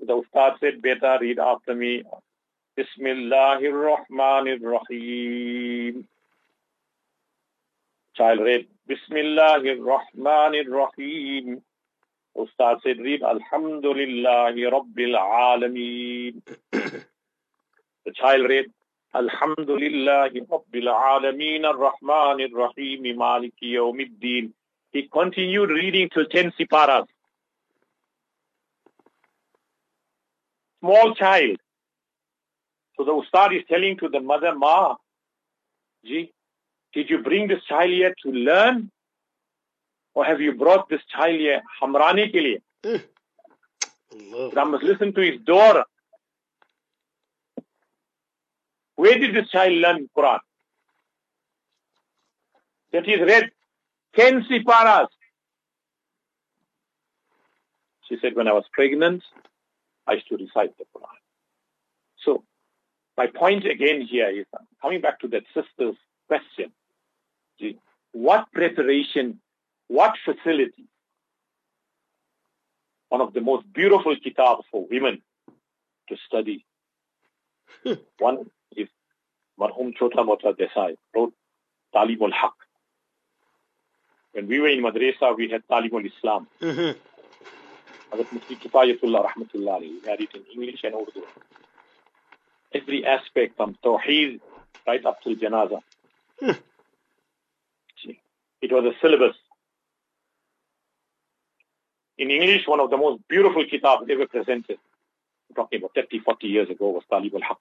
[0.00, 2.02] The Ustad said, Beta, read after me.
[2.78, 6.06] Bismillahir Rahmanir Rahim.
[8.16, 11.62] Child read, Bismillahir Rahmanir Rahim.
[12.36, 16.42] Ustad said, read Alhamdulillahi Rabbil Alameen.
[16.72, 18.66] the child read,
[19.15, 24.53] الحمد لله رب العالمين الرحمن الرحيم مالك يوم الدين
[24.93, 27.07] He continued reading till 10 siparas.
[30.81, 31.57] Small child.
[32.97, 34.95] So the ustad is telling to the mother, Ma,
[36.05, 36.33] Ji,
[36.93, 38.91] did you bring this child here to learn?
[40.13, 43.03] Or have you brought this child here hamrani ke liye?
[44.57, 45.85] I must listen to his door.
[49.06, 50.40] Where did this child learn Quran?
[52.92, 53.52] That he's read
[54.16, 55.06] 10 siparas.
[58.08, 59.22] She said, when I was pregnant,
[60.08, 61.20] I used to recite the Quran.
[62.24, 62.42] So,
[63.16, 64.46] my point again here is,
[64.82, 65.94] coming back to that sister's
[66.26, 66.72] question,
[68.10, 69.38] what preparation,
[69.86, 70.88] what facility,
[73.10, 75.22] one of the most beautiful kitabs for women
[76.08, 76.64] to study.
[78.18, 78.46] One
[79.58, 81.32] Marhum Chota Mota Desai, wrote
[81.94, 82.54] Talim al-Haq.
[84.32, 86.46] When we were in Madrasa, we had Talim al-Islam.
[86.60, 86.98] Mm-hmm.
[88.12, 91.22] Hazrat Mufti Kifayatullah Rahmatullah he had it in English and Urdu.
[92.72, 94.40] Every aspect from Tawheed
[94.86, 95.80] right up to Janaza.
[96.40, 96.52] Hmm.
[98.62, 99.36] It was a syllabus.
[102.18, 104.78] In English, one of the most beautiful kitabs ever presented,
[105.50, 107.58] I'm talking about 30, 40 years ago, was Talim al-Haq.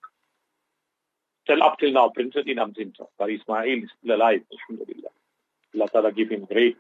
[1.48, 3.08] Till up till now, printed in Amzinta.
[3.18, 5.10] But Ismail is still alive, alhamdulillah.
[5.76, 6.78] Allah Ta'ala give him great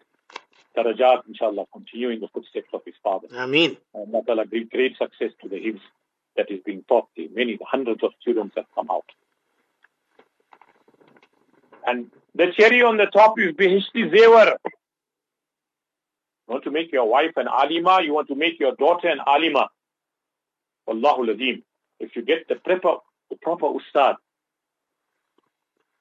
[0.76, 3.28] darajat, inshallah, continuing the footsteps of his father.
[3.36, 3.78] Ameen.
[3.94, 5.82] Allah Ta'ala great, great success to the hymns
[6.36, 7.08] that is being taught.
[7.16, 9.06] The many, hundreds of students have come out.
[11.88, 14.56] And the cherry on the top is Bihishti Zevar.
[16.48, 19.20] You want to make your wife an alima, you want to make your daughter an
[19.26, 19.70] alima.
[20.88, 21.64] Wallahu ladim.
[22.00, 22.98] If you get the proper,
[23.30, 24.16] the proper ustad,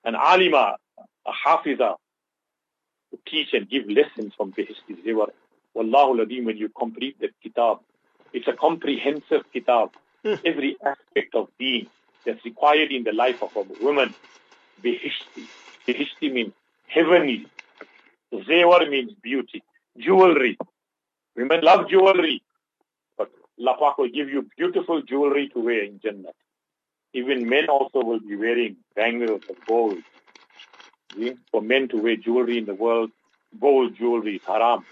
[0.05, 1.97] an alima, a hafiza,
[3.11, 5.29] to teach and give lessons from Bihishti Zevar.
[5.77, 7.79] Wallahu ladim, when you complete that kitab,
[8.33, 9.91] it's a comprehensive kitab.
[10.25, 10.35] Hmm.
[10.45, 11.87] Every aspect of being
[12.25, 14.15] that's required in the life of a woman,
[14.83, 15.47] Bihishti.
[15.87, 16.53] Bihishti means
[16.87, 17.47] heavenly.
[18.33, 19.63] Zevar means beauty.
[19.99, 20.59] Jewelry.
[21.37, 22.43] Women love jewelry.
[23.17, 26.31] But Lapak will give you beautiful jewelry to wear in Jannah.
[27.15, 29.99] Even men also will be wearing bangles of gold.
[31.15, 31.35] See?
[31.53, 33.13] For men to wear jewelry in the world,
[33.61, 34.85] gold jewelry is haram.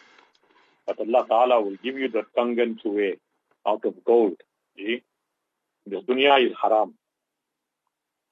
[0.86, 3.14] But Allah Ta'ala will give you the kangan to wear
[3.66, 4.36] out of gold.
[4.76, 5.02] See?
[5.84, 6.94] This dunya is haram.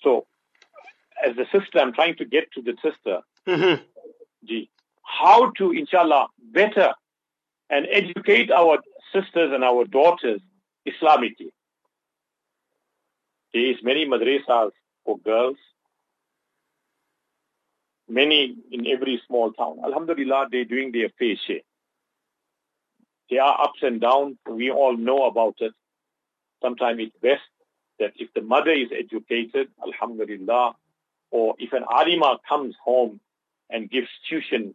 [0.03, 0.27] So,
[1.23, 3.21] as the sister, I'm trying to get to the sister.
[3.47, 3.83] Mm-hmm.
[5.03, 6.95] How to, inshallah, better
[7.69, 8.79] and educate our
[9.13, 10.41] sisters and our daughters
[10.87, 11.51] Islamically.
[13.53, 14.71] There is many madrasas
[15.05, 15.57] for girls,
[18.09, 19.79] many in every small town.
[19.85, 21.61] Alhamdulillah, they're doing their fair share.
[23.31, 24.37] There are ups and downs.
[24.49, 25.73] We all know about it.
[26.63, 27.43] Sometimes it's best
[27.99, 30.75] that if the mother is educated, Alhamdulillah,
[31.31, 33.21] or if an alima comes home
[33.69, 34.75] and gives tuition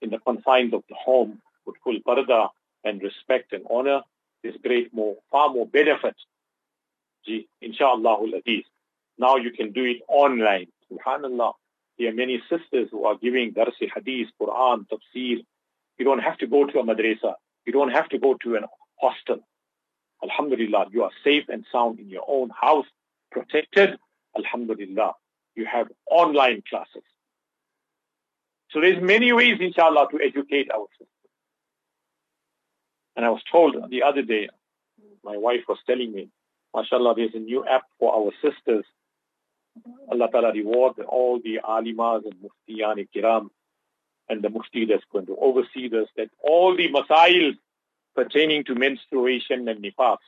[0.00, 2.48] in the confines of the home with full parda
[2.84, 4.02] and respect and honor,
[4.42, 6.14] there's great more, far more benefit.
[7.26, 8.64] Ji, inshallah aziz.
[9.18, 10.68] Now you can do it online.
[10.90, 11.52] Subhanallah.
[11.98, 15.44] There are many sisters who are giving darsi hadith, Quran, tafsir.
[15.98, 17.34] You don't have to go to a madrasa.
[17.66, 18.64] You don't have to go to an
[19.00, 19.40] hostel.
[20.22, 22.86] Alhamdulillah, you are safe and sound in your own house,
[23.30, 23.98] protected.
[24.36, 25.12] Alhamdulillah
[25.58, 27.02] you have online classes.
[28.70, 31.08] So there's many ways, inshallah, to educate our sisters.
[33.16, 34.48] And I was told the other day,
[35.24, 36.28] my wife was telling me,
[36.74, 38.84] mashallah, there's a new app for our sisters.
[40.10, 43.48] Allah Ta'ala reward all the alimas and muftiyan kiram
[44.28, 47.52] and the mufti that's going to oversee this, that all the masail
[48.14, 50.18] pertaining to menstruation and nifas,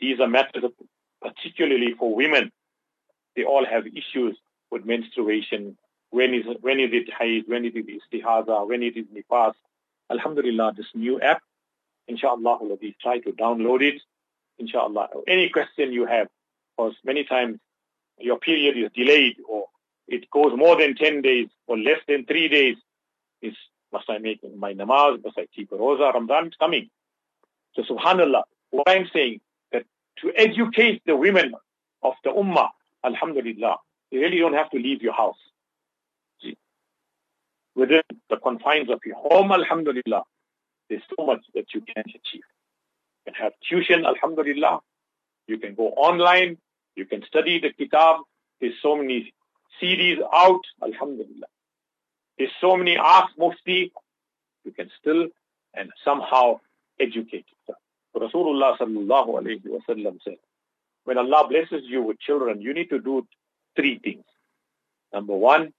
[0.00, 0.64] these are matters
[1.20, 2.50] particularly for women
[3.36, 4.36] they all have issues
[4.70, 5.76] with menstruation.
[6.10, 7.44] When is when is it haid?
[7.46, 8.66] When is it istihaza?
[8.68, 9.54] When it is nifas?
[10.10, 11.40] Alhamdulillah, this new app,
[12.06, 14.02] inshallah, we try to download it.
[14.62, 16.28] Inshallah, any question you have,
[16.70, 17.58] because many times
[18.18, 19.66] your period is delayed or
[20.06, 22.76] it goes more than 10 days or less than 3 days,
[23.40, 23.54] is
[23.92, 25.22] must I make my namaz?
[25.24, 26.12] Must I keep a roza?
[26.14, 26.90] Ramadan is coming.
[27.74, 29.40] So subhanallah, what I'm saying,
[29.72, 29.84] that
[30.20, 31.54] to educate the women
[32.02, 32.68] of the ummah,
[33.04, 33.76] Alhamdulillah.
[34.12, 35.42] You really don't have to leave your house.
[37.74, 40.22] Within the confines of your home, Alhamdulillah,
[40.88, 42.48] there's so much that you can achieve.
[43.26, 44.80] You can have tuition, Alhamdulillah.
[45.46, 46.58] You can go online.
[46.96, 48.20] You can study the kitab.
[48.60, 49.32] There's so many
[49.80, 51.46] CDs out, Alhamdulillah.
[52.38, 53.92] There's so many Ask Mufti.
[54.64, 55.28] You can still
[55.74, 56.60] and somehow
[57.00, 57.78] educate yourself.
[58.14, 60.36] Rasulullah sallallahu alayhi wa sallam said,
[61.04, 63.26] when Allah blesses you with children, you need to do
[63.74, 64.24] three things.
[65.12, 65.72] Number one,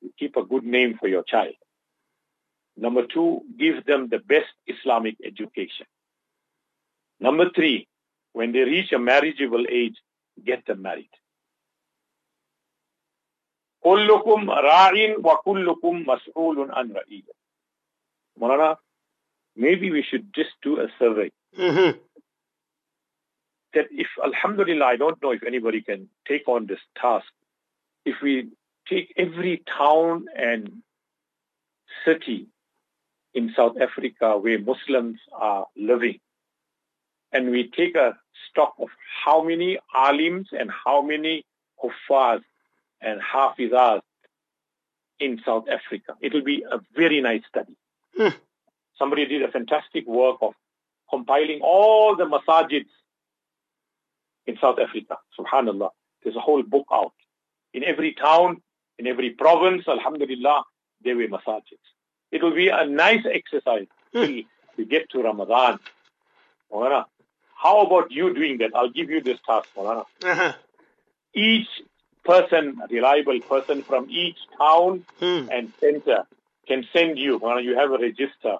[0.00, 1.54] you keep a good name for your child.
[2.76, 5.86] Number two, give them the best Islamic education.
[7.21, 7.87] Number three,
[8.33, 9.95] when they reach a marriageable age,
[10.43, 11.09] get them married.
[13.83, 17.33] كلكم راع وكلكم مسؤول عن رعيته.
[18.39, 18.77] Marana,
[19.55, 21.31] maybe we should just do a survey.
[21.57, 21.97] Mm-hmm
[23.77, 27.27] that if, Alhamdulillah, I don't know if anybody can take on this task.
[28.05, 28.49] If we
[28.89, 30.81] take every town and
[32.05, 32.47] city
[33.33, 36.19] in South Africa where Muslims are living,
[37.32, 38.16] and we take a
[38.50, 38.88] stock of
[39.24, 41.44] how many alims and how many
[41.82, 42.42] Huffaz
[43.00, 44.00] and Hafizas
[45.18, 46.14] in South Africa.
[46.20, 47.76] It will be a very nice study.
[48.16, 48.28] Hmm.
[48.98, 50.54] Somebody did a fantastic work of
[51.10, 52.86] compiling all the masajids
[54.46, 55.16] in South Africa.
[55.38, 55.90] Subhanallah.
[56.22, 57.12] There's a whole book out.
[57.72, 58.62] In every town,
[58.98, 60.64] in every province, Alhamdulillah,
[61.02, 61.86] there were masajids.
[62.30, 64.24] It will be a nice exercise Hmm.
[64.24, 64.42] till
[64.76, 65.78] we get to Ramadan.
[67.62, 68.70] How about you doing that?
[68.74, 69.68] I'll give you this task.
[69.76, 70.52] Uh-huh.
[71.34, 71.68] Each
[72.24, 75.48] person, reliable person from each town Hmm.
[75.50, 76.24] and center
[76.66, 78.56] can send you, you have a register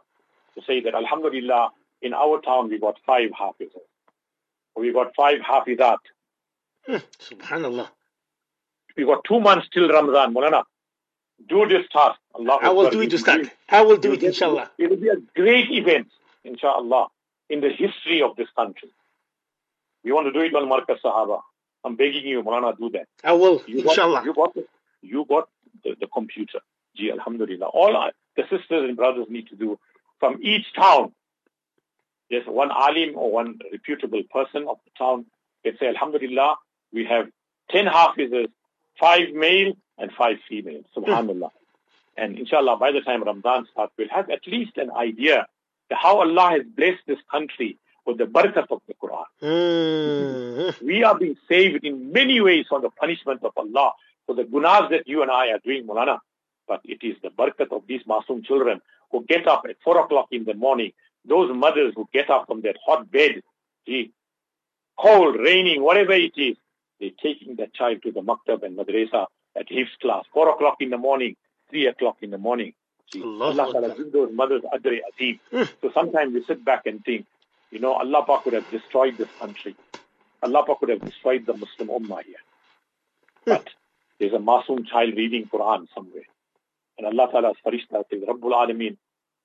[0.55, 3.87] to say that Alhamdulillah, in our town we got five hafizas.
[4.75, 5.99] Or we got five hafizat.
[6.87, 6.97] Hmm.
[7.29, 7.89] Subhanallah.
[8.97, 10.35] We got two months till Ramadan.
[11.49, 12.19] Do this task.
[12.35, 13.51] Allah I will do it, Ustad.
[13.69, 14.71] I will do it, inshallah.
[14.79, 16.09] It will be a great event,
[16.45, 17.09] inshallah,
[17.53, 18.89] in the history of this country.
[20.03, 21.41] You want to do it on Markaz Sahaba.
[21.85, 23.07] I'm begging you, Maulana, do that.
[23.23, 24.23] I will, You got, inshallah.
[24.25, 24.65] you got, the,
[25.03, 25.49] you got
[25.85, 26.61] the, the computer.
[26.97, 27.67] Gee, Alhamdulillah.
[27.67, 29.79] All our, the sisters and brothers need to do
[30.19, 31.13] from each town.
[32.31, 35.27] There's one alim or one reputable person of the town.
[35.63, 36.57] They say, Alhamdulillah,
[36.93, 37.27] we have
[37.71, 38.49] 10 hafizes,
[38.99, 40.83] five male and five female.
[40.95, 41.05] Hmm.
[41.05, 41.51] Subhanallah.
[42.17, 45.47] And inshallah, by the time Ramadan starts, we'll have at least an idea
[45.95, 50.75] how Allah has blessed this country with the barakat of the Quran.
[50.79, 50.87] Hmm.
[50.87, 53.93] We are being saved in many ways from the punishment of Allah
[54.27, 56.19] for the gunas that you and I are doing, Mulana.
[56.67, 58.81] But it is the barakat of these masoom children
[59.11, 60.93] who get up at 4 o'clock in the morning,
[61.25, 63.43] those mothers who get up from that hot bed,
[63.87, 64.13] gee,
[64.99, 66.57] cold, raining, whatever it is,
[66.99, 69.27] they're taking that child to the maktab and madrasa
[69.57, 71.37] at his class, 4 o'clock in the morning,
[71.71, 72.73] 3 o'clock in the morning.
[73.13, 75.39] See, Allah Allah Ta'ala those mothers adri azim.
[75.51, 75.65] Hmm.
[75.81, 77.27] So sometimes we sit back and think,
[77.71, 79.77] you know, Allah Pak could have destroyed this country.
[80.43, 82.43] Allah Pak could have destroyed the Muslim Ummah here.
[83.45, 83.69] But
[84.19, 86.25] there's a masoom child reading Quran somewhere.
[86.97, 88.97] And Allah Ta'ala's farishta says, Rabbul Alameen,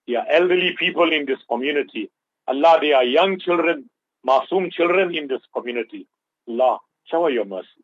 [0.08, 2.10] there are elderly people in this community.
[2.48, 3.90] Allah, there are young children,
[4.26, 6.08] masoom children in this community.
[6.48, 7.84] Allah, shower your mercy.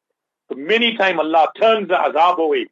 [0.50, 2.68] So many times Allah turns the azab away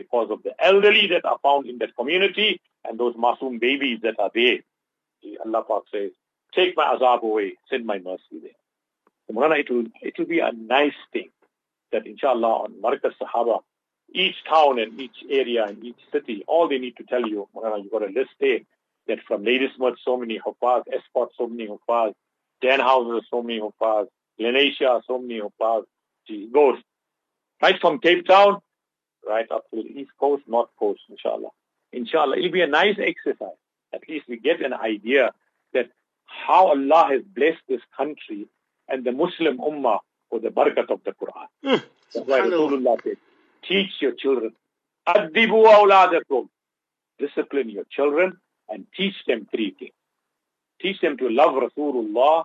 [0.00, 4.18] because of the elderly that are found in that community and those masoom babies that
[4.18, 4.60] are there.
[5.44, 6.10] Allah Pak says,
[6.54, 8.58] take my azab away, send my mercy there.
[9.26, 11.28] So, Mulana, it will, it will be a nice thing
[11.92, 13.60] that inshallah on Markaz Sahaba,
[14.12, 17.82] each town and each area and each city, all they need to tell you, Mulana,
[17.82, 18.60] you've got a list there
[19.08, 22.14] that from Ladysmith, so many Hufaz, Estcourt, so many Hufaz,
[22.62, 24.06] Danhauser, so many Hufaz,
[24.40, 25.84] Lenasia, so many Hufaz.
[26.26, 26.78] It goes
[27.60, 28.60] right from Cape Town,
[29.28, 31.50] right up to the East Coast, North Coast, inshallah.
[31.92, 33.58] Inshallah, it'll be a nice exercise.
[33.92, 35.32] At least we get an idea
[35.72, 35.90] that
[36.24, 38.46] how Allah has blessed this country
[38.88, 39.98] and the Muslim Ummah
[40.30, 41.46] with the barakat of the Quran.
[41.64, 41.84] Hmm.
[42.14, 43.16] That's why Rasulullah said,
[43.66, 44.52] teach your children.
[45.08, 46.48] Addibu awladakum.
[47.18, 49.92] Discipline your children and teach them three things.
[50.80, 52.44] Teach them to love Rasulullah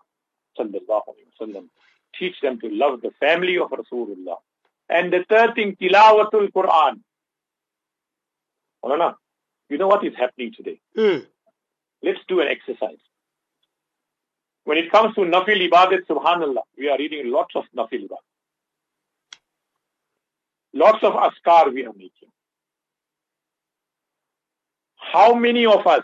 [0.60, 1.04] sallallahu
[1.42, 1.70] alayhi.
[2.20, 4.38] Teach them to love the family of Rasulullah.
[4.90, 7.02] And the third thing, tilawatul Quran.
[8.84, 9.16] Maulana,
[9.70, 10.80] you know what is happening today?
[10.96, 11.20] Hmm.
[12.04, 13.00] Let's do an exercise.
[14.64, 18.26] When it comes to nafil ibadat, subhanallah, we are reading lots of nafil ibadat.
[20.74, 22.30] Lots of azkar we are making.
[24.98, 26.04] How many of us,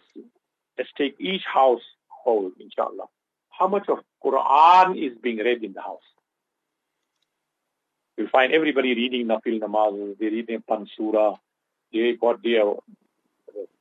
[0.78, 3.08] let's take each household, inshallah,
[3.50, 6.00] how much of Quran is being read in the house?
[8.22, 11.38] You find everybody reading nafil namazes, they reading pansura,
[11.92, 12.66] they got their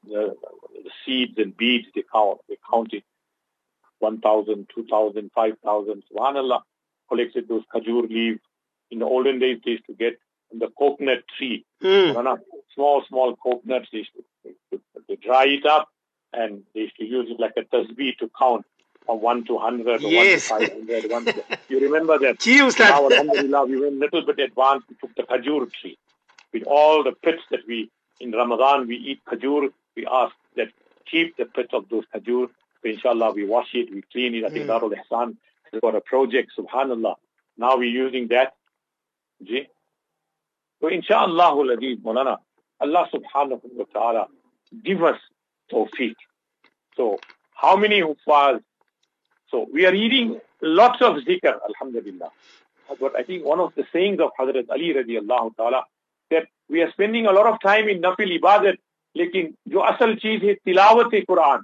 [0.08, 0.34] the,
[0.84, 3.04] the seeds and beads, they count, they count it.
[3.98, 6.62] 1,000, 2,000, 5,000, subhanAllah,
[7.06, 8.40] collected those khajur leaves.
[8.90, 10.18] In the olden days, they used to get
[10.50, 11.66] the coconut tree.
[11.82, 12.12] Hmm.
[12.12, 12.38] No,
[12.74, 15.90] small, small coconuts, they used to, to, to dry it up
[16.32, 18.64] and they used to use it like a tasbih to count
[19.06, 20.50] from 1 to 100 or Yes.
[20.50, 21.10] 1 to 500.
[21.10, 22.38] 1 to, you remember that?
[22.78, 24.86] Now, alhamdulillah, we went a little bit advanced.
[24.88, 25.98] We took the khajur tree.
[26.52, 27.90] With all the pits that we,
[28.20, 30.68] in Ramadan, we eat khajur, we ask that
[31.10, 32.48] keep the pits of those khajur.
[32.82, 34.44] So inshallah, we wash it, we clean it.
[34.44, 34.80] I think Mm.
[34.80, 35.36] Darul Ihsan
[35.72, 37.14] has got a project, subhanallah.
[37.58, 38.54] Now we're using that.
[39.42, 39.68] Ji.
[40.80, 41.50] So inshallah,
[42.80, 44.26] Allah subhanahu wa ta'ala
[44.84, 45.18] give us
[45.70, 46.14] tawfiq.
[46.96, 47.18] So
[47.54, 48.62] how many hufaz?
[49.50, 52.30] So we are eating lots of zikr, alhamdulillah.
[53.00, 55.84] But I think one of the sayings of Hazrat Ali radiallahu ta'ala,
[56.30, 58.76] that we are spending a lot of time in nafil ibadat,
[59.16, 61.62] lekin jo asal cheez hai tilawat quran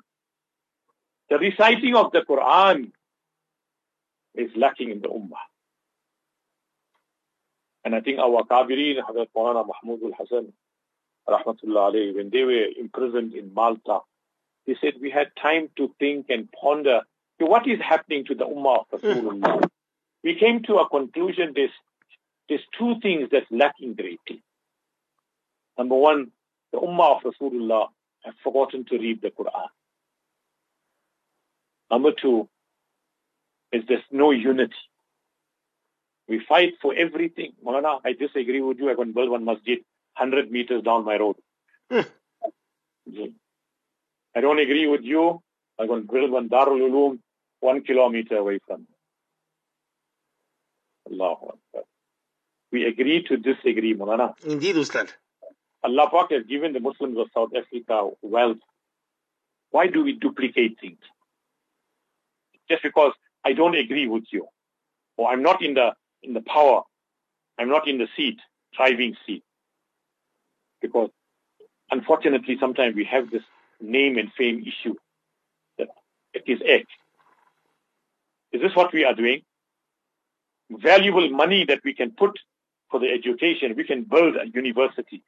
[1.31, 2.93] The reciting of the Quran
[4.35, 5.47] is lacking in the ummah.
[7.85, 10.53] And I think our Kabirin, Hazrat Maulana Mahmudul al-Hassan,
[11.29, 14.01] Rahmatullah alayhi, when they were imprisoned in Malta,
[14.67, 17.03] they said we had time to think and ponder
[17.39, 19.69] what is happening to the Ummah of Rasulullah.
[20.25, 21.71] we came to a conclusion there's,
[22.49, 24.43] there's two things that's lacking greatly.
[25.79, 26.31] Number one,
[26.73, 27.89] the Ummah of Rasulullah
[28.25, 29.69] have forgotten to read the Quran.
[31.91, 32.49] Number two
[33.73, 34.75] is there's no unity.
[36.29, 37.53] We fight for everything.
[37.65, 38.91] Malana, I disagree with you.
[38.91, 39.79] I can build one masjid
[40.19, 41.37] 100 meters down my road.
[41.91, 42.01] I
[44.41, 45.41] don't agree with you.
[45.79, 47.21] I'm going to build one Darul Uloom
[47.67, 48.87] one kilometer away from
[51.11, 51.37] Allah.
[52.71, 54.35] We agree to disagree, Malana.
[54.45, 55.09] Indeed, Ustad.
[55.83, 58.63] Allah Pak has given the Muslims of South Africa wealth.
[59.71, 61.03] Why do we duplicate things?
[62.71, 63.13] Just because
[63.45, 64.47] I don't agree with you,
[65.17, 65.89] or I'm not in the
[66.23, 66.83] in the power,
[67.59, 68.39] I'm not in the seat,
[68.77, 69.45] driving seat.
[70.81, 71.11] Because
[71.91, 73.47] unfortunately, sometimes we have this
[73.81, 74.95] name and fame issue
[75.79, 75.89] that
[76.33, 76.87] it is X.
[78.57, 79.43] Is this what we are doing?
[80.71, 82.39] Valuable money that we can put
[82.91, 83.75] for the education.
[83.77, 85.23] We can build a university.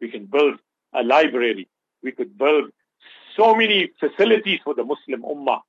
[0.00, 0.54] We can build
[0.94, 1.68] a library.
[2.02, 2.70] We could build
[3.36, 5.60] so many facilities for the Muslim Ummah.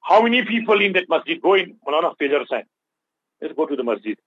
[0.00, 1.76] How many people in that masjid go in?
[1.86, 2.64] Mulana Fajar sign.
[3.40, 4.18] Let's go to the masjid.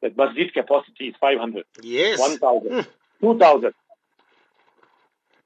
[0.00, 1.64] That masjid capacity is 500.
[1.82, 2.18] Yes.
[2.18, 2.70] 1,000.
[2.70, 2.86] Mm.
[3.20, 3.72] 2,000.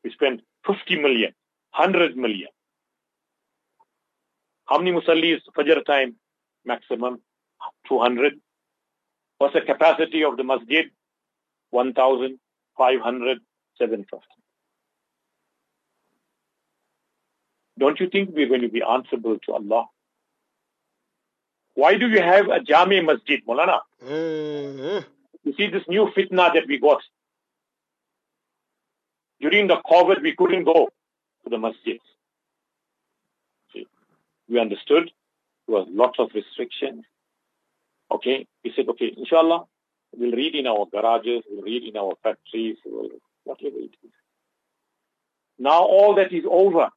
[0.05, 1.33] We spend 50 million,
[1.74, 2.49] 100 million.
[4.67, 6.17] How many musallis Fajr time?
[6.65, 7.21] Maximum
[7.89, 8.35] 200.
[9.39, 10.87] What's the capacity of the masjid?
[11.71, 13.41] 1,500,
[13.79, 14.27] 750.
[17.79, 19.87] Don't you think we're going to be answerable to Allah?
[21.75, 23.81] Why do you have a Jami Masjid, Molana?
[24.05, 25.09] Mm-hmm.
[25.45, 27.03] You see this new fitna that we got.
[29.41, 30.91] During the COVID, we couldn't go
[31.45, 32.01] to the masjids.
[34.53, 35.11] We understood
[35.67, 37.05] there was lots of restrictions.
[38.11, 39.65] Okay, we said, okay, inshallah,
[40.15, 43.09] we'll read in our garages, we'll read in our factories, we'll,
[43.45, 44.11] whatever it is.
[45.59, 46.91] Now all that is over.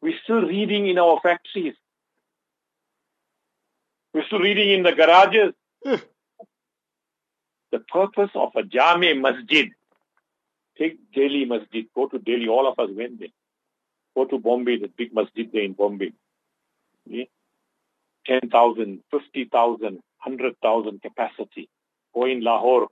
[0.00, 1.74] We're still reading in our factories.
[4.12, 5.52] We're still reading in the garages.
[5.84, 5.96] Hmm.
[7.72, 9.70] the purpose of a Jami Masjid,
[10.78, 13.28] take Delhi Masjid, go to Delhi, all of us went there.
[14.14, 16.12] Go to Bombay, the big masjid there in Bombay.
[17.06, 17.24] Yeah?
[18.26, 21.68] 10,000, 50,000, 100,000 capacity.
[22.14, 22.88] Go in Lahore.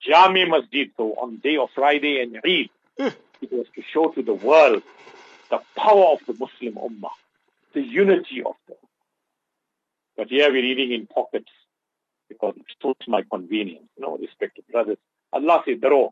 [0.00, 3.16] Jami Masjid, so on day of Friday and Eid, hmm.
[3.40, 4.82] it was to show to the world
[5.50, 7.10] the power of the Muslim Ummah,
[7.72, 8.76] the unity of them.
[10.16, 11.50] But here we're reading in pockets
[12.28, 13.88] because it suits my convenience.
[13.98, 14.98] No respect to brothers.
[15.32, 16.10] Allah says, Daro,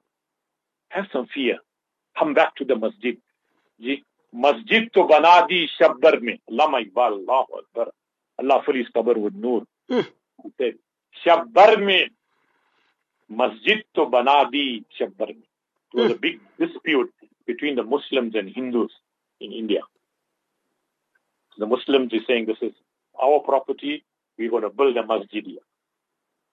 [0.88, 1.58] have some fear.
[2.18, 3.18] Come back to the masjid.
[3.80, 6.38] To banadi shabbar mein.
[6.50, 7.92] Allama Iqbal, Allah Akbar.
[8.38, 9.64] Allah fill his qabr with nur.
[9.88, 10.00] Hmm.
[10.42, 10.74] He said,
[11.24, 12.10] Shabbar mein.
[13.28, 15.44] Masjid to banadi shabbar mein.
[15.92, 17.12] It was a big dispute
[17.46, 18.90] between the Muslims and Hindus
[19.40, 19.80] in India.
[21.58, 22.72] The Muslims are saying this is
[23.22, 24.04] our property,
[24.36, 25.58] we're going to build a masjid here.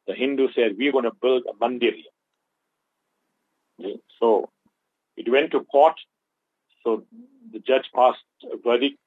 [0.08, 1.94] The Hindu said, we're going to build a mandir
[3.78, 3.96] here.
[4.20, 4.50] So
[5.18, 5.96] it went to court.
[6.84, 7.04] So
[7.52, 8.98] the judge passed a verdict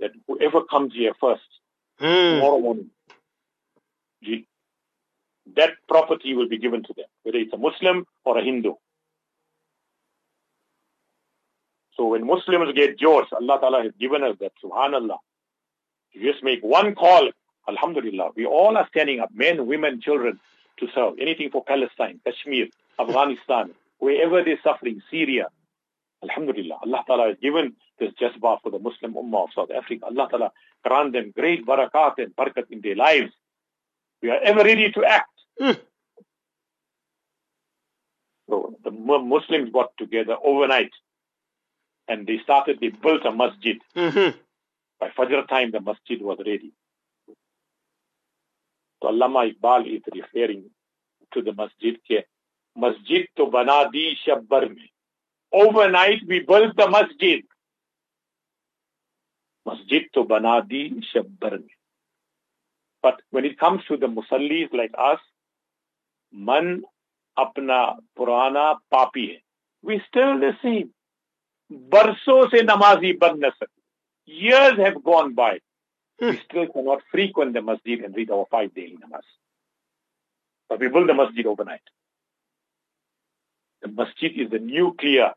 [0.00, 1.42] that whoever comes here first,
[1.98, 2.04] hmm.
[2.04, 2.90] tomorrow morning,
[5.54, 8.74] that property will be given to them, whether it's a Muslim or a Hindu.
[11.96, 15.18] So when Muslims get yours, Allah Ta'ala has given us that, subhanallah.
[16.12, 17.30] You just make one call,
[17.68, 18.30] alhamdulillah.
[18.36, 20.38] We all are standing up, men, women, children,
[20.78, 21.14] to serve.
[21.20, 22.68] Anything for Palestine, Kashmir,
[22.98, 25.48] Afghanistan, wherever they're suffering, Syria.
[26.28, 26.78] Alhamdulillah.
[26.82, 30.06] Allah Ta'ala has given this jasbah for the Muslim Ummah of South Africa.
[30.06, 30.52] Allah Ta'ala
[30.84, 33.32] grant them great barakat and barakat in their lives.
[34.22, 35.30] We are ever ready to act.
[35.60, 35.78] Mm.
[38.48, 40.90] So the Muslims got together overnight
[42.08, 43.78] and they started, they built a masjid.
[43.96, 44.38] Mm-hmm.
[45.00, 46.72] By Fajr time, the masjid was ready.
[49.02, 50.70] So Allama Iqbal is referring
[51.32, 52.24] to the masjid ke
[52.76, 54.88] masjid to banadi shabbar mein
[55.52, 57.42] overnight we built the masjid.
[59.64, 61.62] Masjid to banadi shabbar
[63.02, 65.20] But when it comes to the musallis like us,
[66.32, 66.82] man
[67.38, 69.42] apna purana papi hai.
[69.82, 70.90] We still the same.
[71.72, 73.18] Barso se namazi
[74.26, 75.60] Years have gone by.
[76.20, 76.36] We hmm.
[76.48, 79.22] still cannot frequent the masjid and read our five daily namaz.
[80.68, 81.82] But we build the masjid overnight.
[83.86, 85.32] The masjid is the nuclear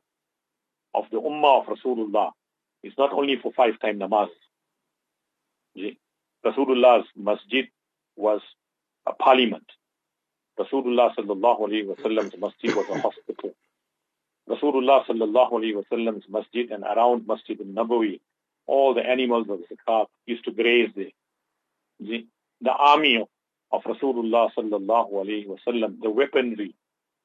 [0.95, 2.31] of the ummah of Rasulullah.
[2.81, 4.29] It's not only for five time namaz.
[6.43, 7.67] Rasulullah's masjid
[8.15, 8.41] was
[9.05, 9.67] a parliament.
[10.59, 13.51] Rasulullah sallallahu alayhi wa sallam's masjid was a hospital.
[14.49, 18.19] Rasulullah sallallahu alayhi wa sallam's masjid and around Masjid al-Nabawi,
[18.65, 21.13] all the animals of zakat used to graze there.
[21.99, 22.25] The,
[22.61, 23.23] the army
[23.71, 26.73] of Rasulullah sallallahu alayhi wa sallam, the weaponry,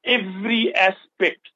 [0.05, 1.49] every aspect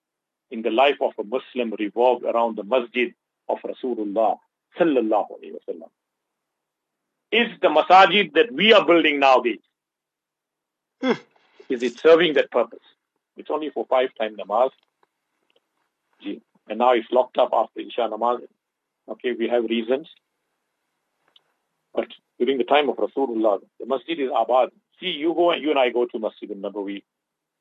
[0.51, 3.15] in the life of a Muslim revolved around the masjid
[3.49, 4.39] of Rasulullah
[4.79, 5.91] sallallahu alayhi wa sallam.
[7.31, 9.61] Is the masajid that we are building nowadays,
[11.03, 11.13] hmm.
[11.69, 12.79] is it serving that purpose?
[13.37, 14.71] It's only for five time namaz.
[16.71, 18.41] And now it's locked up after Isha namaz.
[19.09, 20.09] Okay, we have reasons.
[21.95, 24.71] But during the time of Rasulullah, the masjid is abad.
[25.01, 27.03] See, you go and you and I go to Masjid al-Nabawi,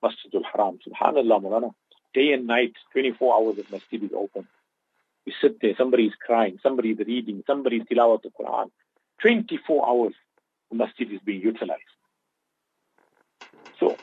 [0.02, 0.80] Masjid al-Haram.
[0.88, 1.74] Subhanallah, Mulana.
[2.14, 4.48] Day and night, 24 hours of masjid is open.
[5.26, 8.72] We sit there, somebody is crying, somebody is reading, somebody is tilawat the Quran.
[9.22, 10.14] 24 hours,
[10.72, 11.82] the masjid is being utilized.
[13.80, 13.98] So,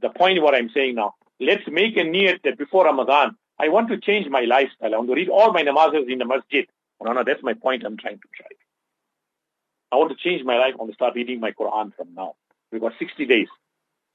[0.00, 3.88] the point what I'm saying now, let's make a niyat that before Ramadan, I want
[3.88, 4.94] to change my lifestyle.
[4.94, 6.66] I want to read all my namazes in the masjid.
[7.02, 8.58] No, that's my point I'm trying to drive.
[9.92, 10.74] I want to change my life.
[10.74, 12.34] I want to start reading my Quran from now.
[12.70, 13.48] We've got 60 days,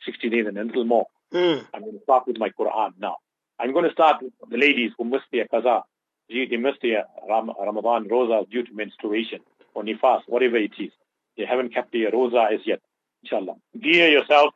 [0.06, 1.08] 60 days and a little more.
[1.34, 1.66] Mm.
[1.74, 3.18] I'm going to start with my Quran now.
[3.60, 5.84] I'm going to start with the ladies who missed their qaza.
[6.30, 9.40] They missed their Ramadan rosa due to menstruation
[9.74, 10.92] or nifas, whatever it is.
[11.38, 12.82] They haven't kept their rosa as yet.
[13.24, 13.56] Inshallah.
[13.80, 14.54] Gear yourself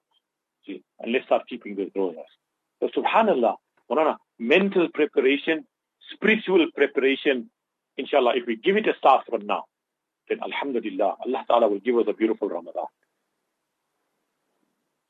[1.00, 2.26] and let's start keeping those rosas.
[2.80, 3.56] So subhanallah,
[4.40, 5.66] mental preparation,
[6.14, 7.50] spiritual preparation,
[7.98, 9.66] inshallah, if we give it a start from now,
[10.30, 12.86] then alhamdulillah, Allah Ta'ala will give us a beautiful Ramadan.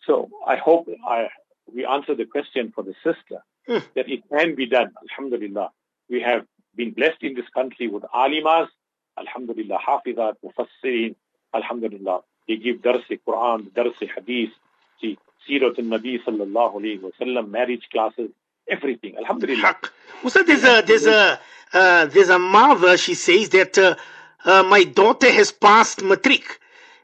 [0.07, 1.27] So I hope I
[1.71, 3.83] we answer the question for the sister mm.
[3.95, 4.91] that it can be done.
[5.09, 5.69] Alhamdulillah.
[6.09, 6.45] We have
[6.75, 8.69] been blessed in this country with alimas,
[9.17, 11.15] alhamdulillah, hafizat, mufassirin,
[11.53, 12.21] alhamdulillah.
[12.47, 14.51] They give darsi Quran, darsi hadith,
[15.01, 18.29] see, Sirat al-Nabi sallallahu alayhi wa sallam, marriage classes,
[18.69, 19.17] everything.
[19.17, 19.75] Alhamdulillah.
[20.23, 21.39] Ustad, there's a there's a
[21.73, 22.97] uh, there's a mother.
[22.97, 23.95] She says that uh,
[24.45, 26.59] uh, my daughter has passed matric,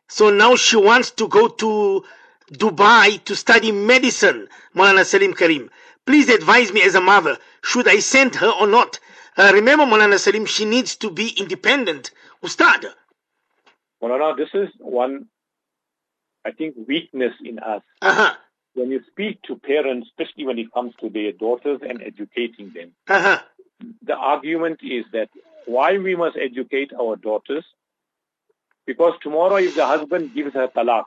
[0.08, 2.06] so now she wants to go to
[2.52, 4.48] Dubai to study medicine.
[4.76, 5.70] Maulana Sarim Karim,
[6.06, 7.38] please advise me as a mother.
[7.64, 9.00] Should I send her or not?
[9.38, 12.12] Uh, remember, Maulana Salim, she needs to be independent.
[12.44, 12.86] Ustad.
[14.02, 15.28] Maulana, this is one,
[16.46, 17.82] I think, weakness in us.
[18.02, 18.36] Uh-huh
[18.74, 22.92] when you speak to parents, especially when it comes to their daughters and educating them,
[23.08, 23.40] uh-huh.
[24.06, 25.30] the argument is that
[25.66, 27.64] why we must educate our daughters,
[28.86, 31.06] because tomorrow if the husband gives her talaq,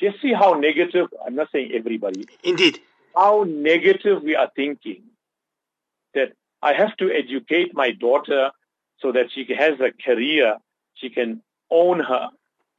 [0.00, 2.26] just see how negative, I'm not saying everybody.
[2.42, 2.80] Indeed.
[3.14, 5.02] How negative we are thinking
[6.14, 6.32] that
[6.62, 8.50] I have to educate my daughter
[9.00, 10.56] so that she has a career,
[10.94, 12.28] she can own her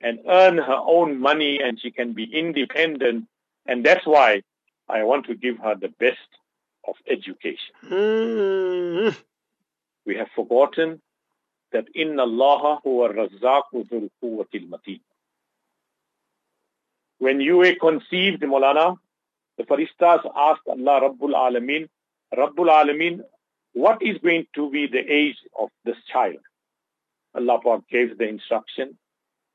[0.01, 3.27] and earn her own money and she can be independent
[3.65, 4.41] and that's why
[4.87, 6.17] I want to give her the best
[6.87, 7.73] of education.
[7.85, 9.15] Mm.
[10.05, 11.01] We have forgotten
[11.71, 15.01] that Inna Allah huwa razzaqu dhul quwwatil mateen.
[17.19, 18.95] When you were conceived, Molana,
[19.57, 21.89] the Faristas asked Allah Rabbul Alameen,
[22.35, 23.21] Rabbul Alameen,
[23.73, 26.37] what is going to be the age of this child?
[27.35, 28.97] Allah Pak gave the instruction.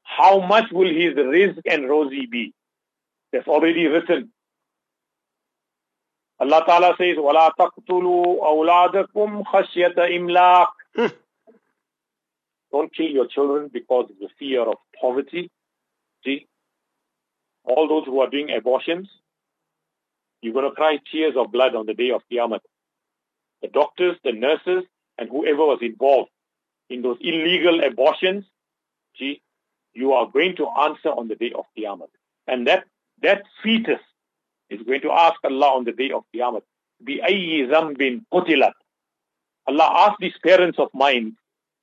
[0.03, 2.53] How much will his rizq and rozi be?
[3.33, 4.31] That's already written.
[6.39, 11.13] Allah Ta'ala says, وَلَا تَقْتُلُوا أَوْلَادَكُمْ خَشْيَةَ إِمْلَاقٍ
[12.73, 15.51] Don't kill your children because of the fear of poverty.
[16.25, 16.47] See?
[17.64, 19.10] All those who are doing abortions,
[20.42, 22.60] you're going to cry tears of blood on the day of Qiyamah.
[23.62, 24.84] The doctors, the nurses,
[25.18, 26.30] and whoever was involved
[26.90, 28.46] in those illegal abortions,
[29.18, 29.42] see,
[29.94, 32.08] you are going to answer on the day of Qiyamah.
[32.48, 32.86] And that
[33.22, 34.00] that fetus
[34.70, 36.62] is going to ask Allah on the day of Qiyamah,
[37.04, 38.72] بِأَيِّ ذَنْبٍ قُتِلَتْ
[39.68, 41.36] Allah asked these parents of mine,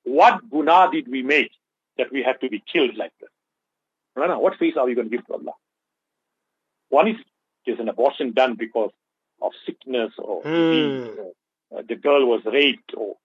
[0.04, 1.50] what guna did we make
[1.98, 3.28] that we had to be killed like this?
[4.14, 5.52] Rana, what face are we going to give to Allah?
[6.91, 7.15] One is
[7.65, 8.91] there's an abortion done because
[9.41, 11.17] of sickness or mm.
[11.17, 13.15] or uh, the girl was raped or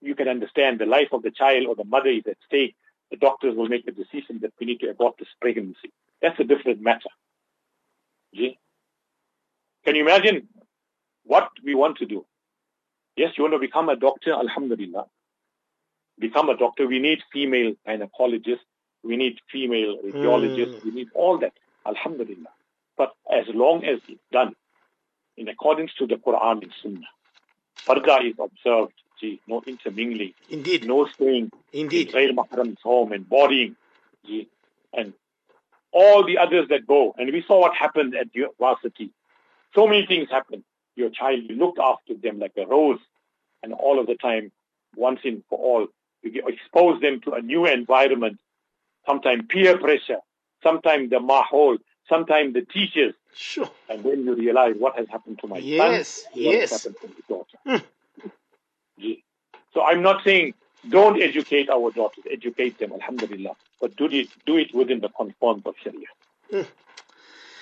[0.00, 2.76] you can understand the life of the child or the mother is at stake.
[3.10, 5.92] The doctors will make a decision that we need to abort this pregnancy.
[6.22, 7.10] That's a different matter.
[8.32, 10.48] Can you imagine
[11.24, 12.24] what we want to do?
[13.16, 15.06] Yes, you want to become a doctor, alhamdulillah.
[16.18, 16.86] Become a doctor.
[16.86, 18.66] We need female gynecologists.
[19.02, 20.84] We need female radiologists.
[20.84, 21.52] We need all that.
[21.86, 22.50] Alhamdulillah.
[22.96, 24.54] But as long as it's done
[25.36, 27.08] in accordance to the Quran and Sunnah,
[27.86, 28.94] Parda is observed.
[29.20, 30.34] See, no intermingling.
[30.50, 30.86] Indeed.
[30.86, 32.14] No staying Indeed.
[32.14, 33.76] in Mahram's home and bodying.
[34.92, 35.14] And
[35.92, 37.14] all the others that go.
[37.16, 39.10] And we saw what happened at university.
[39.74, 40.64] So many things happened.
[40.96, 42.98] Your child, you looked after them like a rose.
[43.62, 44.52] And all of the time,
[44.96, 45.86] once in for all,
[46.22, 48.38] you expose them to a new environment.
[49.06, 50.18] Sometimes peer pressure,
[50.62, 51.78] sometimes the mahol,
[52.08, 53.14] sometimes the teachers.
[53.34, 53.70] Sure.
[53.90, 56.70] And then you realize what has happened to my Yes, son, what yes.
[56.70, 57.84] has happened to my daughter.
[59.74, 60.54] So I'm not saying
[60.88, 65.62] don't educate our daughters, educate them, alhamdulillah, but do it, do it within the confines
[65.66, 66.64] of Sharia.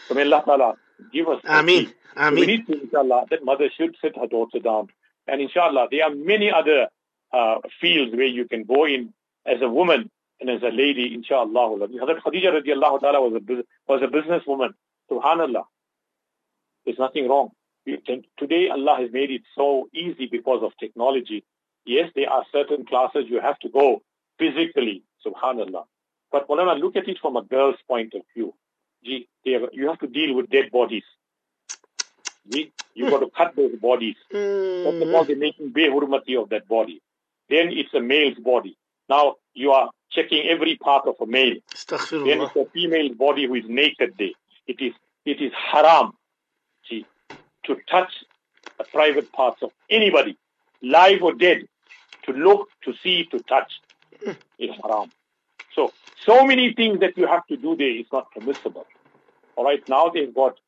[0.08, 0.74] So may Allah Ta'ala
[1.12, 1.86] give us Ameen.
[1.86, 1.88] tawfiq.
[1.88, 1.92] So
[2.30, 2.46] we Ameen.
[2.46, 4.88] need to, inshallah, that mother should sit her daughter down.
[5.26, 6.86] And inshallah, there are many other
[7.32, 9.12] uh, fields where you can go in
[9.46, 10.10] as a woman
[10.40, 11.88] and as a lady, inshallah.
[11.88, 14.74] Hazrat Khadija radiallahu ta'ala was a, was a businesswoman.
[15.10, 15.64] Subhanallah.
[16.84, 17.50] There's nothing wrong.
[18.38, 21.44] Today, Allah has made it so easy because of technology.
[21.84, 24.02] Yes, there are certain classes you have to go
[24.38, 25.84] physically, subhanallah.
[26.32, 28.54] But Mulana, look at it from a girl's point of view.
[29.04, 31.04] Gee, you have to deal with dead bodies.
[32.50, 34.16] Gee, you got to cut those bodies.
[34.30, 34.84] Hmm.
[34.84, 37.02] First of all, they're making behurmati of that body.
[37.48, 38.76] Then it's a male's body.
[39.08, 41.56] Now you are checking every part of a male.
[42.26, 44.30] Then it's a female body who is naked there.
[44.66, 44.92] It is
[45.24, 46.12] it is haram
[46.88, 47.06] see,
[47.64, 48.12] to touch
[48.78, 50.36] the private parts of anybody,
[50.82, 51.66] live or dead,
[52.24, 53.72] to look, to see, to touch.
[54.24, 54.32] Hmm.
[54.58, 55.10] It's haram.
[55.74, 55.92] So
[56.24, 58.86] so many things that you have to do there is not permissible.
[59.56, 60.58] All right, now they've got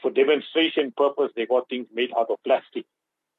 [0.00, 2.84] for demonstration purpose, they got things made out of plastic.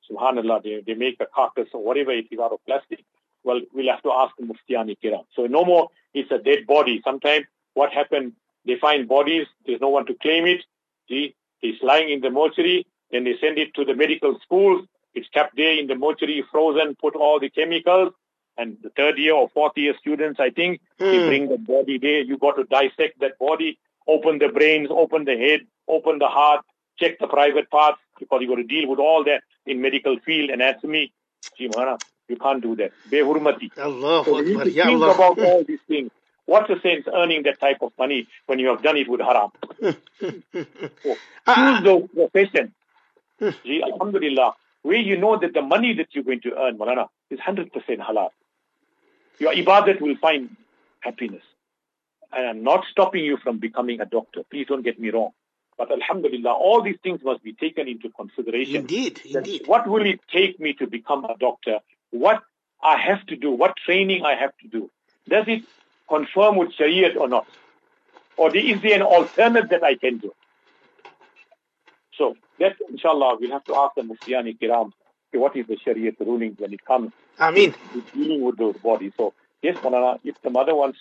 [0.10, 3.04] Subhanallah, they, they make a carcass or whatever it is out of plastic.
[3.44, 5.26] Well, we'll have to ask the Kiram.
[5.36, 7.02] So no more, it's a dead body.
[7.04, 8.34] Sometimes what happened,
[8.66, 10.64] they find bodies, there's no one to claim it.
[11.10, 14.88] See, it's lying in the mortuary, then they send it to the medical schools.
[15.14, 18.14] It's kept there in the mortuary, frozen, put all the chemicals.
[18.58, 21.26] And the third year or fourth year students, I think, they Hmm.
[21.26, 22.22] bring the body there.
[22.22, 26.64] You got to dissect that body, open the brains, open the head, open the heart,
[27.00, 30.50] check the private parts, because you got to deal with all that in medical field,
[30.50, 31.12] anatomy.
[31.58, 32.92] Gee, Mahana, you can't do that.
[33.10, 33.72] Behurmati.
[33.78, 34.64] Allahu So Akbar.
[34.66, 35.12] think Allah.
[35.14, 36.12] about all these things.
[36.46, 39.52] What's the sense earning that type of money when you have done it with haram?
[41.04, 41.18] So,
[41.56, 42.72] choose those professions.
[43.66, 44.54] Gee, Alhamdulillah,
[44.84, 48.30] where you know that the money that you're going to earn, Malana, is 100% halal.
[49.40, 50.56] Your ibadat will find
[51.02, 51.44] happiness.
[52.32, 54.42] And I'm not stopping you from becoming a doctor.
[54.50, 55.32] Please don't get me wrong.
[55.78, 58.76] But Alhamdulillah, all these things must be taken into consideration.
[58.78, 59.64] Indeed, indeed.
[59.66, 61.80] What will it take me to become a doctor?
[62.14, 62.44] What
[62.82, 63.50] I have to do?
[63.52, 64.92] What training I have to do?
[65.28, 65.64] Does it
[66.08, 67.48] confirm with Shariat or not?
[68.38, 70.32] Or is there an alternate that I can do?
[72.16, 74.92] So that, inshallah, we'll have to ask the Muftiani Kiram,
[75.34, 77.74] what is the Shariat ruling when it comes Ameen.
[77.94, 79.14] to dealing with those bodies?
[79.18, 79.34] So,
[79.64, 81.00] yes, Manana, if the mother wants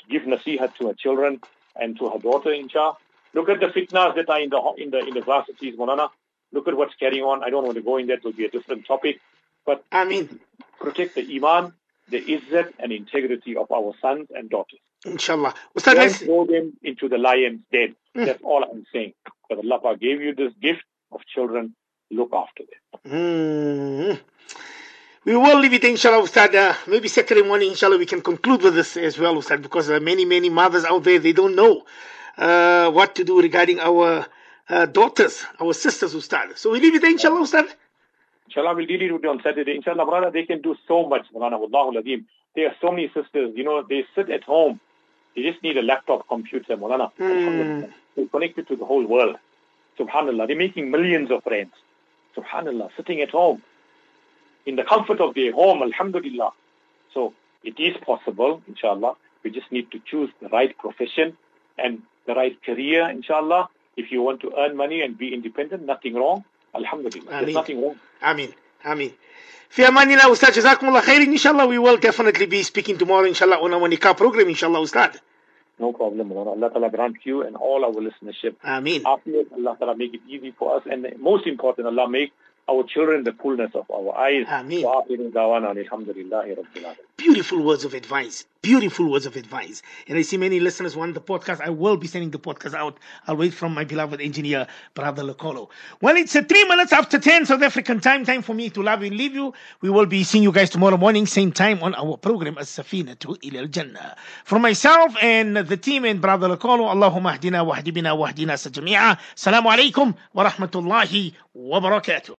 [0.00, 1.40] to give nasihat to her children
[1.76, 2.96] and to her daughter, inshallah,
[3.32, 6.08] look at the fitnas that are in the, in the, in the varsities, Manana.
[6.52, 7.44] Look at what's carrying on.
[7.44, 8.14] I don't want to go in that.
[8.14, 9.20] It will be a different topic.
[9.64, 10.40] But Ameen.
[10.80, 11.72] Protect the iman,
[12.08, 14.80] the izzat and integrity of our sons and daughters.
[15.04, 15.54] Inshallah.
[15.76, 17.94] Ustad, Don't throw them into the lion's den.
[18.14, 19.12] That's all I'm saying.
[19.48, 21.74] But Allah gave you this gift of children.
[22.10, 22.80] Look after them.
[23.06, 24.18] Hmm.
[25.24, 26.54] We will leave it, inshallah, Ustad.
[26.54, 30.00] Uh, maybe Saturday morning, inshallah, we can conclude with this as well, Ustad, because uh,
[30.00, 31.84] many, many mothers out there, they don't know
[32.38, 34.26] uh, what to do regarding our
[34.70, 36.56] uh, daughters, our sisters, Ustad.
[36.56, 37.66] So we leave it, inshallah, Ustad.
[38.48, 39.76] Inshallah, we'll deal it with you on Saturday.
[39.76, 42.24] Inshallah, Marana, they can do so much, Marana, Wallahu Ladim.
[42.56, 44.80] There are so many sisters, you know, they sit at home.
[45.36, 47.08] They just need a laptop computer, Marana.
[47.18, 47.24] Hmm.
[47.24, 47.88] Alhamdulillah.
[48.16, 49.36] They're connected to the whole world.
[49.98, 50.46] Subhanallah.
[50.46, 51.72] They're making millions of friends.
[52.34, 52.88] Subhanallah.
[52.96, 53.62] Sitting at home.
[54.64, 56.52] In the comfort of their home, Alhamdulillah.
[57.12, 59.16] So it is possible, inshallah.
[59.44, 61.36] We just need to choose the right profession
[61.76, 63.68] and the right career, inshallah.
[63.98, 66.44] If you want to earn money and be independent, nothing wrong.
[66.75, 67.31] Alhamdulillah.
[67.31, 67.45] Ameen.
[67.45, 67.95] There's nothing wrong.
[68.21, 68.53] Ameen.
[68.85, 69.11] Ameen.
[69.69, 72.97] في امان الله استاذ جزاكم الله خير ان شاء الله we will definitely be speaking
[72.97, 75.19] tomorrow inshallah on our nikah program inshallah ustad
[75.79, 76.51] No problem, Mulana.
[76.55, 78.53] Allah Ta'ala grant you and all our listenership.
[78.63, 79.01] Ameen.
[79.03, 80.83] Afiyat, Allah Ta'ala make it easy for us.
[80.85, 82.31] And most important, Allah make
[82.68, 84.44] our children the fullness of our eyes.
[84.48, 84.84] Ameen.
[87.16, 88.44] Beautiful words of advice.
[88.60, 89.82] Beautiful words of advice.
[90.08, 91.60] And I see many listeners want the podcast.
[91.60, 92.98] I will be sending the podcast out.
[93.26, 95.68] I'll wait from my beloved engineer, Brother Lukolo.
[96.00, 98.24] Well, it's uh, three minutes after 10 South African time.
[98.24, 99.52] Time for me to love you leave you.
[99.80, 103.18] We will be seeing you guys tomorrow morning, same time on our program as Safina
[103.20, 104.16] to Ilal Jannah.
[104.44, 109.18] For myself and the team and Brother Locolo, Allahumma ahdina wahdibina wahdina sajami'a.
[109.36, 112.36] Salamu alaykum wa rahmatullahi wa barakatuh.